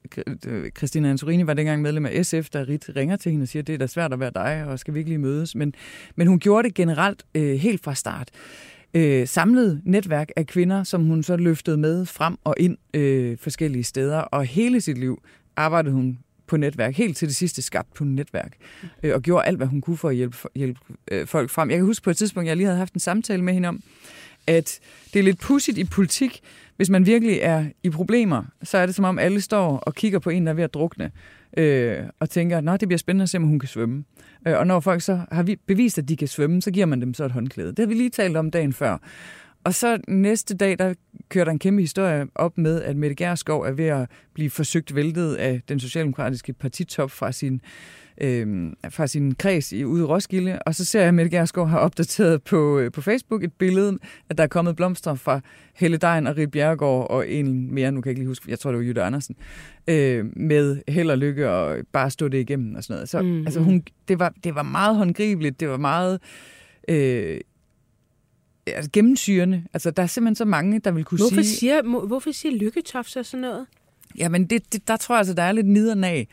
[0.78, 3.74] Christina Antorini var dengang medlem af SF, der Rit ringer til hende og siger, det
[3.74, 5.56] er da svært at være dig, og skal virkelig mødes.
[5.56, 5.74] Men,
[6.16, 8.30] men hun gjorde det generelt øh, helt fra start.
[8.94, 13.84] Øh, samlet netværk af kvinder, som hun så løftede med frem og ind øh, forskellige
[13.84, 14.20] steder.
[14.20, 15.22] Og hele sit liv
[15.56, 16.96] arbejdede hun på netværk.
[16.96, 18.58] Helt til det sidste skabt på netværk.
[19.04, 20.80] Øh, og gjorde alt, hvad hun kunne for at hjælpe, hjælpe
[21.12, 21.70] øh, folk frem.
[21.70, 23.82] Jeg kan huske på et tidspunkt, jeg lige havde haft en samtale med hende om,
[24.48, 24.80] at
[25.14, 26.42] det er lidt pudsigt i politik,
[26.76, 30.20] hvis man virkelig er i problemer, så er det som om alle står og kigger
[30.20, 31.12] på en, der er ved at drukne,
[31.58, 34.04] øh, og tænker, at det bliver spændende at se, om hun kan svømme.
[34.48, 37.14] Øh, og når folk så har bevist, at de kan svømme, så giver man dem
[37.14, 37.70] så et håndklæde.
[37.70, 38.98] Det har vi lige talt om dagen før.
[39.68, 40.94] Og så næste dag, der
[41.30, 44.96] kører der en kæmpe historie op med, at Mette Gerskov er ved at blive forsøgt
[44.96, 47.62] væltet af den socialdemokratiske partitop fra sin,
[48.22, 50.60] øh, fra sin kreds i, ude i Roskilde.
[50.66, 53.98] Og så ser jeg, at Mette Gerskov har opdateret på, øh, på Facebook et billede,
[54.30, 55.40] at der er kommet blomster fra
[55.76, 58.60] Helle Dejen og Rit Bjerregaard og en mere, nu kan jeg ikke lige huske, jeg
[58.60, 59.36] tror det var Jytte Andersen,
[59.88, 63.10] øh, med held og lykke og bare stå det igennem og sådan noget.
[63.10, 63.40] Så mm.
[63.40, 66.20] altså, hun, det, var, det var meget håndgribeligt, det var meget...
[66.90, 67.40] Øh,
[68.68, 69.64] altså, gennemsyrende.
[69.74, 71.56] Altså, der er simpelthen så mange, der vil kunne hvorfor sige...
[71.56, 73.66] Siger, hvorfor siger Lykketoft så sådan noget?
[74.18, 76.28] Jamen, det, det, der tror jeg altså, der er lidt nideren af.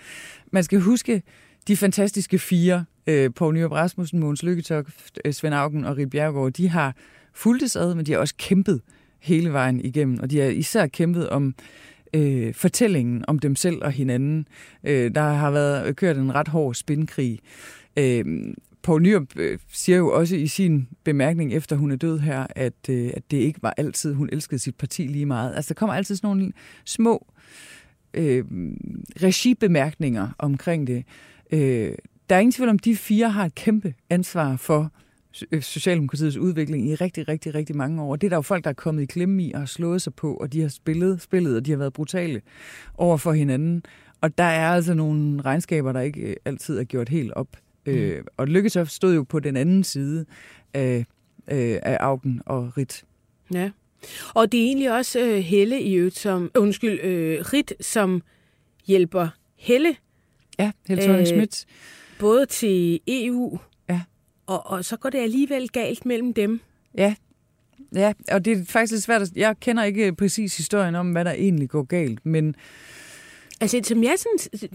[0.52, 1.22] Man skal huske
[1.68, 6.52] de fantastiske fire, øh, Poul Nyrup Rasmussen, Måns Lykketoft, øh, Svend Augen og Rit Bjergård,
[6.52, 6.94] de har
[7.34, 8.80] fulgtes ad, men de har også kæmpet
[9.20, 11.54] hele vejen igennem, og de har især kæmpet om
[12.14, 14.48] øh, fortællingen om dem selv og hinanden.
[14.84, 17.38] Øh, der har været kørt en ret hård spindkrig.
[17.98, 18.24] Øh,
[18.84, 22.88] Poul Nyrup øh, siger jo også i sin bemærkning, efter hun er død her, at,
[22.88, 25.56] øh, at det ikke var altid, hun elskede sit parti lige meget.
[25.56, 26.52] Altså, der kommer altid sådan nogle
[26.84, 27.26] små
[28.14, 28.44] øh,
[29.22, 31.04] regibemærkninger omkring det.
[31.52, 31.92] Øh,
[32.30, 34.92] der er ingen tvivl om, de fire har et kæmpe ansvar for
[35.52, 38.16] øh, Socialdemokratiets udvikling i rigtig, rigtig, rigtig mange år.
[38.16, 40.14] Det er der jo folk, der er kommet i klemme i og har slået sig
[40.14, 42.40] på, og de har spillet spillet, og de har været brutale
[42.94, 43.82] over for hinanden.
[44.20, 47.48] Og der er altså nogle regnskaber, der ikke øh, altid er gjort helt op.
[47.86, 47.92] Mm.
[47.92, 50.26] Øh, og Lykketoft stod jo på den anden side
[50.74, 51.06] af,
[51.50, 53.04] øh, af Augen og Rit.
[53.54, 53.70] Ja.
[54.34, 58.22] Og det er egentlig også øh, Helle i øvrigt, som, undskyld, øh, Rit, som
[58.86, 59.96] hjælper Helle.
[60.58, 61.64] Ja, Helle Thorning Schmidt.
[61.68, 61.74] Øh,
[62.18, 63.58] både til EU,
[63.88, 64.00] ja.
[64.46, 66.60] og, og så går det alligevel galt mellem dem.
[66.98, 67.14] Ja,
[67.94, 69.22] ja, og det er faktisk lidt svært.
[69.22, 72.54] At, jeg kender ikke præcis historien om, hvad der egentlig går galt, men...
[73.60, 74.68] Altså, som jeg sådan,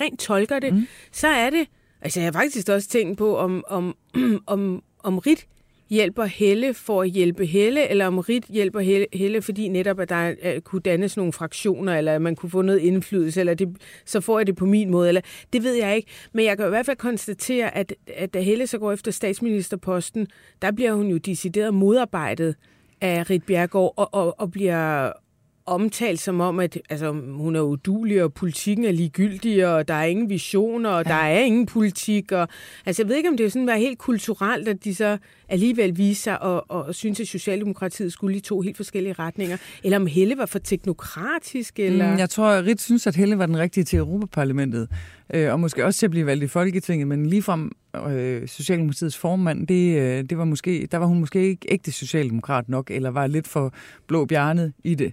[0.00, 0.86] rent tolker det, mm.
[1.12, 1.66] så er det
[2.02, 3.96] Altså, jeg har faktisk også tænkt på, om, om,
[4.46, 5.46] om, om Rit
[5.90, 10.08] hjælper Helle for at hjælpe Helle, eller om Rit hjælper Helle, Helle fordi netop, at
[10.08, 13.76] der uh, kunne dannes nogle fraktioner, eller at man kunne få noget indflydelse, eller det,
[14.04, 15.20] så får jeg det på min måde, eller
[15.52, 16.08] det ved jeg ikke.
[16.32, 20.26] Men jeg kan i hvert fald konstatere, at, at da Helle så går efter statsministerposten,
[20.62, 22.54] der bliver hun jo decideret modarbejdet
[23.00, 25.12] af Rit Bjergård, og, og, og bliver
[25.70, 30.04] omtalt som om, at altså, hun er udulig, og politikken er ligegyldig, og der er
[30.04, 31.10] ingen visioner, og ja.
[31.10, 32.32] der er ingen politik.
[32.32, 32.48] Og,
[32.86, 35.18] altså, jeg ved ikke, om det er sådan var helt kulturelt, at de så
[35.50, 39.56] alligevel viste sig at, at, at synes, at Socialdemokratiet skulle i to helt forskellige retninger,
[39.84, 41.78] eller om Helle var for teknokratisk?
[41.78, 42.12] Eller?
[42.12, 44.88] Mm, jeg tror, at Rit synes, at Helle var den rigtige til Europaparlamentet,
[45.34, 49.66] øh, og måske også til at blive valgt i Folketinget, men ligefrem øh, Socialdemokratiets formand,
[49.66, 53.26] det, øh, det var måske, der var hun måske ikke ægte socialdemokrat nok, eller var
[53.26, 53.74] lidt for
[54.06, 55.12] blå bjernet i det.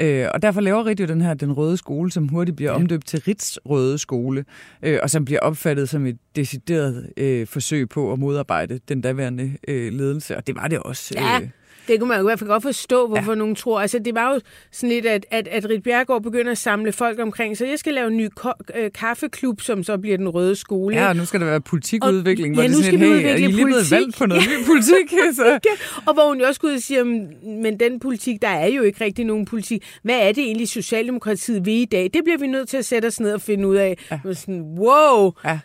[0.00, 2.76] Øh, og derfor laver Rit jo den her Den Røde Skole, som hurtigt bliver ja.
[2.76, 4.44] omdøbt til Rits Røde Skole,
[4.82, 9.52] øh, og som bliver opfattet som et decideret øh, forsøg på at modarbejde den daværende
[9.68, 11.14] øh, ledelse, og det var det også.
[11.16, 11.40] Ja.
[11.42, 11.48] Øh,
[11.88, 13.38] det kunne man jo i hvert fald godt forstå, hvorfor ja.
[13.38, 13.80] nogen tror.
[13.80, 14.40] Altså, det var jo
[14.72, 17.94] sådan lidt, at, at, at Rit Bjergård begynder at samle folk omkring, så jeg skal
[17.94, 20.96] lave en ny ko- øh, kaffeklub, som så bliver den røde skole.
[20.96, 23.28] Ja, og nu skal der være politikudvikling, og, hvor ja, det nu skal vi udvikle
[23.28, 24.46] hey, er I lige blevet valgt på noget ja.
[24.46, 25.10] ny politik?
[25.36, 25.44] Så.
[25.44, 29.04] ja, og hvor hun jo også skulle sige, men den politik, der er jo ikke
[29.04, 29.84] rigtig nogen politik.
[30.02, 32.10] Hvad er det egentlig, Socialdemokratiet vil i dag?
[32.14, 33.98] Det bliver vi nødt til at sætte os ned og finde ud af.
[34.10, 34.34] Ja.
[34.34, 35.32] Sådan, wow!
[35.44, 35.58] Ja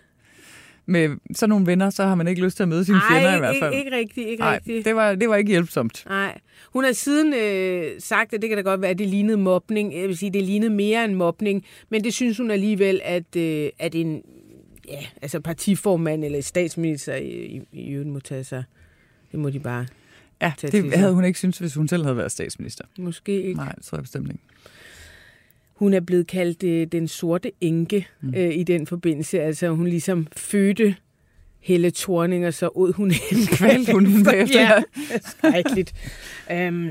[0.89, 3.35] med sådan nogle venner, så har man ikke lyst til at møde sine Ej, fjender
[3.35, 3.73] i hvert fald.
[3.73, 4.85] Ikke, ikke rigtigt, ikke Ej, rigtigt.
[4.85, 6.05] Det var, det var ikke hjælpsomt.
[6.09, 6.39] Nej.
[6.73, 9.93] Hun har siden øh, sagt, at det kan da godt være, at det lignede mobning.
[9.93, 11.65] Jeg vil sige, det lignede mere end mobning.
[11.89, 14.21] Men det synes hun alligevel, at, øh, at en
[14.87, 18.63] ja, altså partiformand eller statsminister i, i, i øvrigt må tage sig.
[19.31, 19.85] Det må de bare
[20.41, 22.85] Ja, det havde hun ikke synes, hvis hun selv havde været statsminister.
[22.99, 23.53] Måske ikke.
[23.53, 24.43] Nej, det tror jeg bestemt ikke.
[25.79, 28.33] Hun er blevet kaldt øh, den sorte enke mm.
[28.35, 29.41] øh, i den forbindelse.
[29.41, 30.95] Altså hun ligesom fødte
[31.59, 33.47] Helle Thorning, og så ud hun hende.
[33.57, 34.61] Kvalte hun hende bagefter.
[34.61, 34.81] ja,
[35.21, 35.93] skrækkeligt.
[36.51, 36.89] um,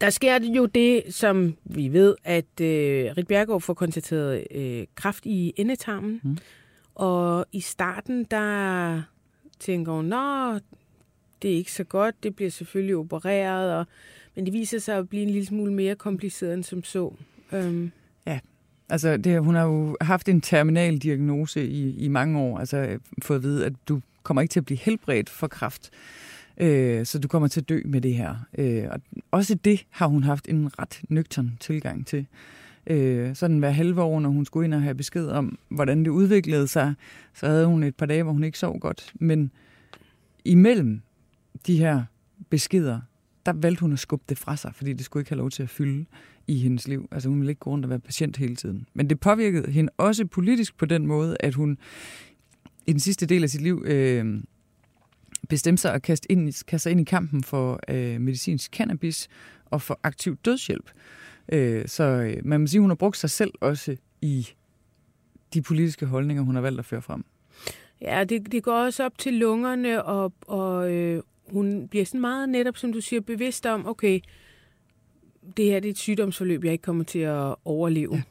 [0.00, 5.26] der sker jo det, som vi ved, at øh, Rit Bjergård får konstateret øh, kraft
[5.26, 6.20] i endetarmen.
[6.24, 6.38] Mm.
[6.94, 9.02] Og i starten, der
[9.58, 10.58] tænker hun, nå,
[11.42, 13.86] det er ikke så godt, det bliver selvfølgelig opereret, og,
[14.34, 17.12] men det viser sig at blive en lille smule mere kompliceret end som så.
[17.52, 17.90] Øhm.
[18.26, 18.38] Ja,
[18.88, 22.98] altså det, hun har jo haft en terminal diagnose i, i mange år, altså øh,
[23.22, 25.90] fået at vide, at du kommer ikke til at blive helbredt for kræft,
[26.56, 28.34] øh, så du kommer til at dø med det her.
[28.58, 32.26] Øh, og også det har hun haft en ret nøgtern tilgang til.
[32.86, 36.08] Øh, sådan hver halve år, når hun skulle ind og have besked om, hvordan det
[36.08, 36.94] udviklede sig,
[37.34, 39.12] så havde hun et par dage, hvor hun ikke sov godt.
[39.14, 39.50] Men
[40.44, 41.00] imellem
[41.66, 42.04] de her
[42.50, 43.00] beskeder,
[43.46, 45.62] der valgte hun at skubbe det fra sig, fordi det skulle ikke have lov til
[45.62, 46.04] at fylde
[46.48, 47.08] i hendes liv.
[47.10, 48.86] Altså hun ville ikke gå rundt og være patient hele tiden.
[48.94, 51.78] Men det påvirkede hende også politisk på den måde, at hun
[52.86, 54.42] i den sidste del af sit liv øh,
[55.48, 59.28] bestemte sig at kaste, ind, kaste sig ind i kampen for øh, medicinsk cannabis
[59.64, 60.90] og for aktiv dødshjælp.
[61.52, 64.48] Øh, så øh, man må sige, at hun har brugt sig selv også i
[65.54, 67.24] de politiske holdninger, hun har valgt at føre frem.
[68.00, 72.48] Ja, det, det går også op til lungerne, og, og øh, hun bliver sådan meget
[72.48, 74.20] netop, som du siger, bevidst om, okay,
[75.56, 78.24] det her det er et sygdomsforløb, jeg ikke kommer til at overleve.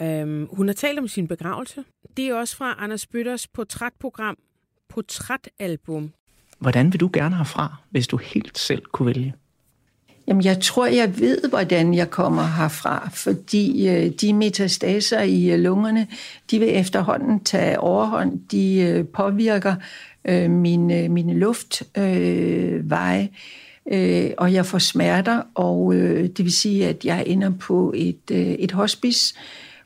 [0.00, 0.22] Ja.
[0.22, 1.84] Øhm, hun har talt om sin begravelse.
[2.16, 4.36] Det er også fra Anders Bøtters portrætprogram,
[4.88, 6.12] Portrætalbum.
[6.58, 9.34] Hvordan vil du gerne herfra, hvis du helt selv kunne vælge?
[10.28, 15.58] Jamen, jeg tror, jeg ved, hvordan jeg kommer herfra, fordi øh, de metastaser i øh,
[15.58, 16.06] lungerne,
[16.50, 18.40] de vil efterhånden tage overhånd.
[18.50, 19.74] De øh, påvirker
[20.24, 23.28] øh, mine, mine luftveje, øh,
[23.90, 28.30] øh, og jeg får smerter, og øh, det vil sige, at jeg ender på et,
[28.30, 29.34] øh, et hospice,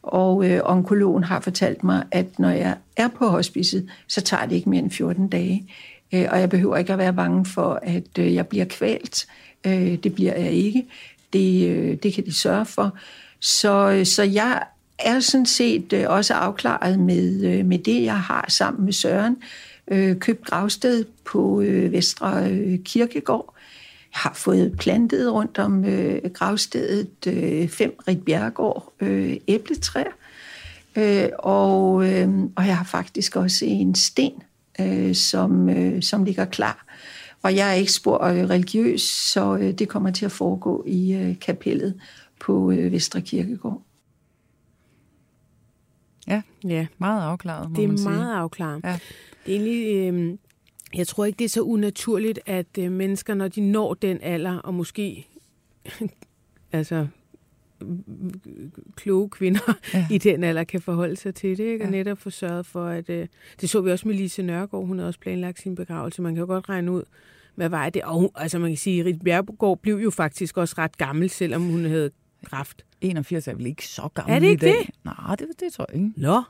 [0.02, 4.56] og øh, onkologen har fortalt mig, at når jeg er på hospicet, så tager det
[4.56, 5.68] ikke mere end 14 dage,
[6.12, 9.26] øh, og jeg behøver ikke at være bange for, at øh, jeg bliver kvalt.
[9.66, 10.86] Øh, det bliver jeg ikke.
[11.32, 12.96] Det, øh, det kan de sørge for.
[13.40, 14.62] Så, øh, så jeg
[14.98, 19.36] er sådan set øh, også afklaret med, øh, med det, jeg har sammen med Søren.
[19.88, 23.54] Øh, købt gravsted på øh, Vestre øh, Kirkegård.
[24.12, 30.12] Jeg har fået plantet rundt om øh, gravstedet øh, fem Rit Bjergård øh, æbletræer.
[30.96, 34.42] Øh, og, øh, og jeg har faktisk også en sten,
[34.80, 36.86] øh, som, øh, som ligger klar.
[37.42, 41.12] Og jeg er ikke spor øh, religiøs, så øh, det kommer til at foregå i
[41.14, 42.00] øh, kapellet
[42.40, 43.82] på øh, Vestre Kirkegård.
[46.28, 48.10] Ja, ja, meget afklaret, må Det er man sige.
[48.10, 48.80] meget afklaret.
[48.84, 48.98] Ja.
[49.46, 50.36] Det er egentlig, øh,
[50.94, 54.58] jeg tror ikke, det er så unaturligt, at øh, mennesker, når de når den alder,
[54.58, 55.28] og måske
[56.72, 57.06] altså
[58.96, 60.06] kloge kvinder ja.
[60.10, 61.84] i den alder kan forholde sig til det, ikke?
[61.84, 63.26] og netop få sørget for, at øh,
[63.60, 66.22] det så vi også med Lise Nørgaard, hun havde også planlagt sin begravelse.
[66.22, 67.02] Man kan jo godt regne ud,
[67.54, 68.02] hvad var det?
[68.02, 71.62] Og altså man kan sige, at Rit Bjergård blev jo faktisk også ret gammel, selvom
[71.62, 72.10] hun havde
[72.44, 72.84] kræft.
[73.00, 74.78] 81 er vel ikke så gammel er det ikke i dag?
[74.86, 74.94] Det?
[75.04, 76.12] Nej, det, det tror jeg ikke.
[76.16, 76.42] Nå.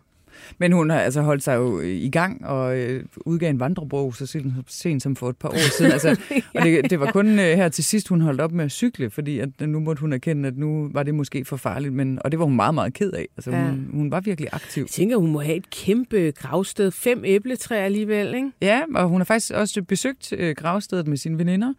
[0.59, 4.26] Men hun har altså holdt sig jo i gang og øh, udgav en vandrebog så
[4.26, 5.93] sent, sent som for et par år siden.
[5.93, 6.41] Altså, ja.
[6.61, 9.11] Og det, det var kun øh, her til sidst, hun holdt op med at cykle,
[9.11, 11.95] fordi at, nu måtte hun erkende, at nu var det måske for farligt.
[11.95, 13.26] Men, og det var hun meget, meget ked af.
[13.37, 13.64] Altså, ja.
[13.64, 14.80] hun, hun var virkelig aktiv.
[14.80, 16.91] Jeg tænker, hun må have et kæmpe gravsted.
[16.91, 18.51] Fem æbletræer alligevel, ikke?
[18.62, 21.72] Ja, og hun har faktisk også besøgt øh, gravstedet med sine veninder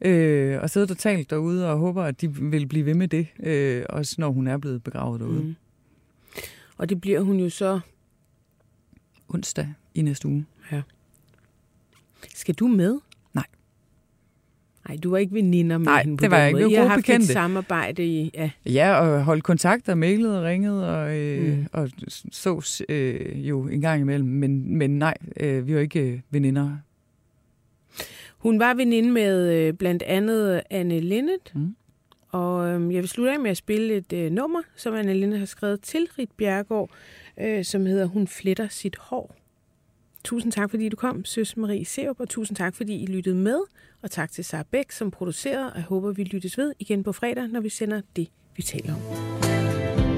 [0.00, 3.26] øh, og siddet og talt derude og håber, at de vil blive ved med det,
[3.42, 5.42] øh, også når hun er blevet begravet derude.
[5.42, 5.56] Mm.
[6.76, 7.80] Og det bliver hun jo så...
[9.30, 10.46] Onsdag i næste uge.
[10.72, 10.82] Ja.
[12.34, 12.98] Skal du med?
[13.34, 13.44] Nej.
[14.88, 16.72] Nej, du var ikke veninder med Nej, hende på det var jeg ikke.
[16.72, 17.24] Jeg har haft bekendte.
[17.24, 18.30] et samarbejde i...
[18.34, 18.50] Ja.
[18.66, 21.66] ja, og holdt kontakt og mailet og ringet og, øh, mm.
[21.72, 21.90] og
[22.30, 24.28] så øh, jo en gang imellem.
[24.28, 26.76] Men, men nej, øh, vi var ikke øh, veninder.
[28.38, 31.76] Hun var veninde med øh, blandt andet Anne Linnet, mm.
[32.28, 35.38] Og øh, jeg vil slutte af med at spille et øh, nummer, som Anna Linde
[35.38, 36.90] har skrevet til Rit Bjergård,
[37.40, 39.36] øh, som hedder Hun fletter sit hår.
[40.24, 43.60] Tusind tak, fordi du kom, Søs Marie Seup, og tusind tak, fordi I lyttede med.
[44.02, 47.12] Og tak til Sara Bæk, som producerede, og jeg håber, vi lyttes ved igen på
[47.12, 50.09] fredag, når vi sender det, vi taler om.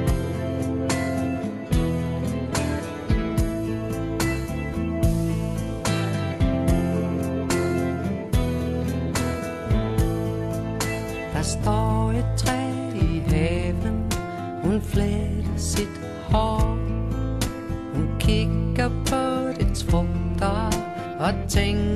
[21.53, 21.92] Og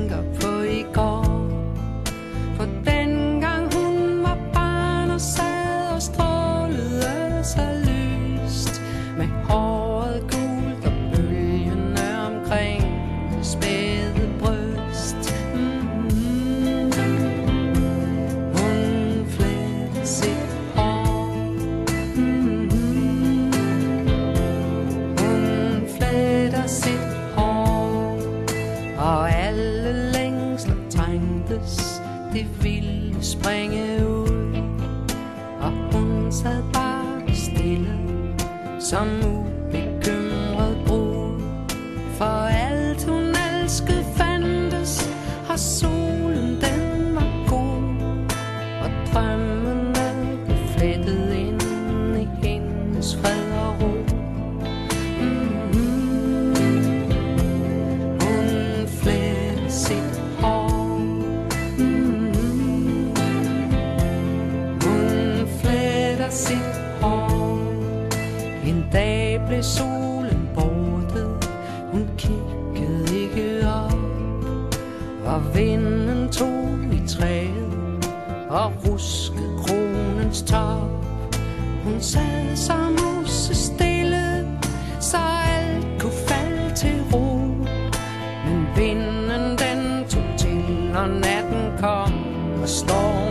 [75.57, 78.09] vinden tog i træet
[78.49, 81.05] Og ruske kronens top.
[81.85, 84.49] Hun sad som musse stille
[85.01, 85.17] Så
[85.49, 87.37] alt kunne falde til ro.
[88.47, 92.13] Men vinden den tog til Når natten kom
[92.63, 93.26] Og stormen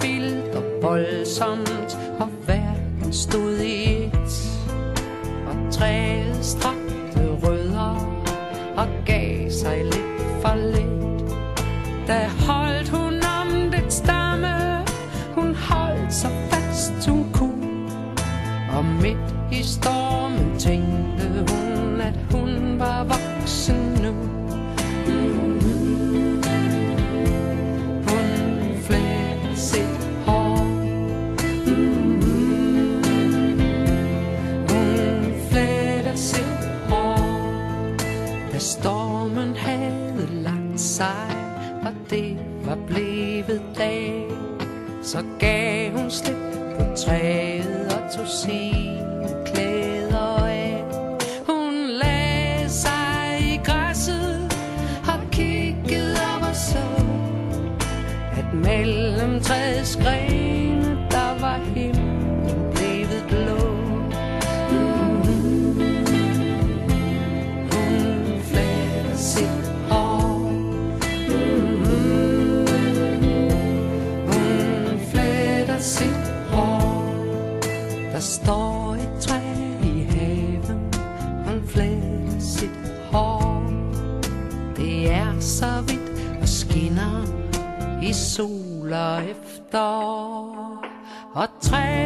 [0.00, 1.15] Bilderpoll.
[45.06, 46.36] Så gav hun slip
[46.78, 49.95] på træet Og tog sine klæder
[89.76, 90.84] står
[91.34, 92.05] Og træet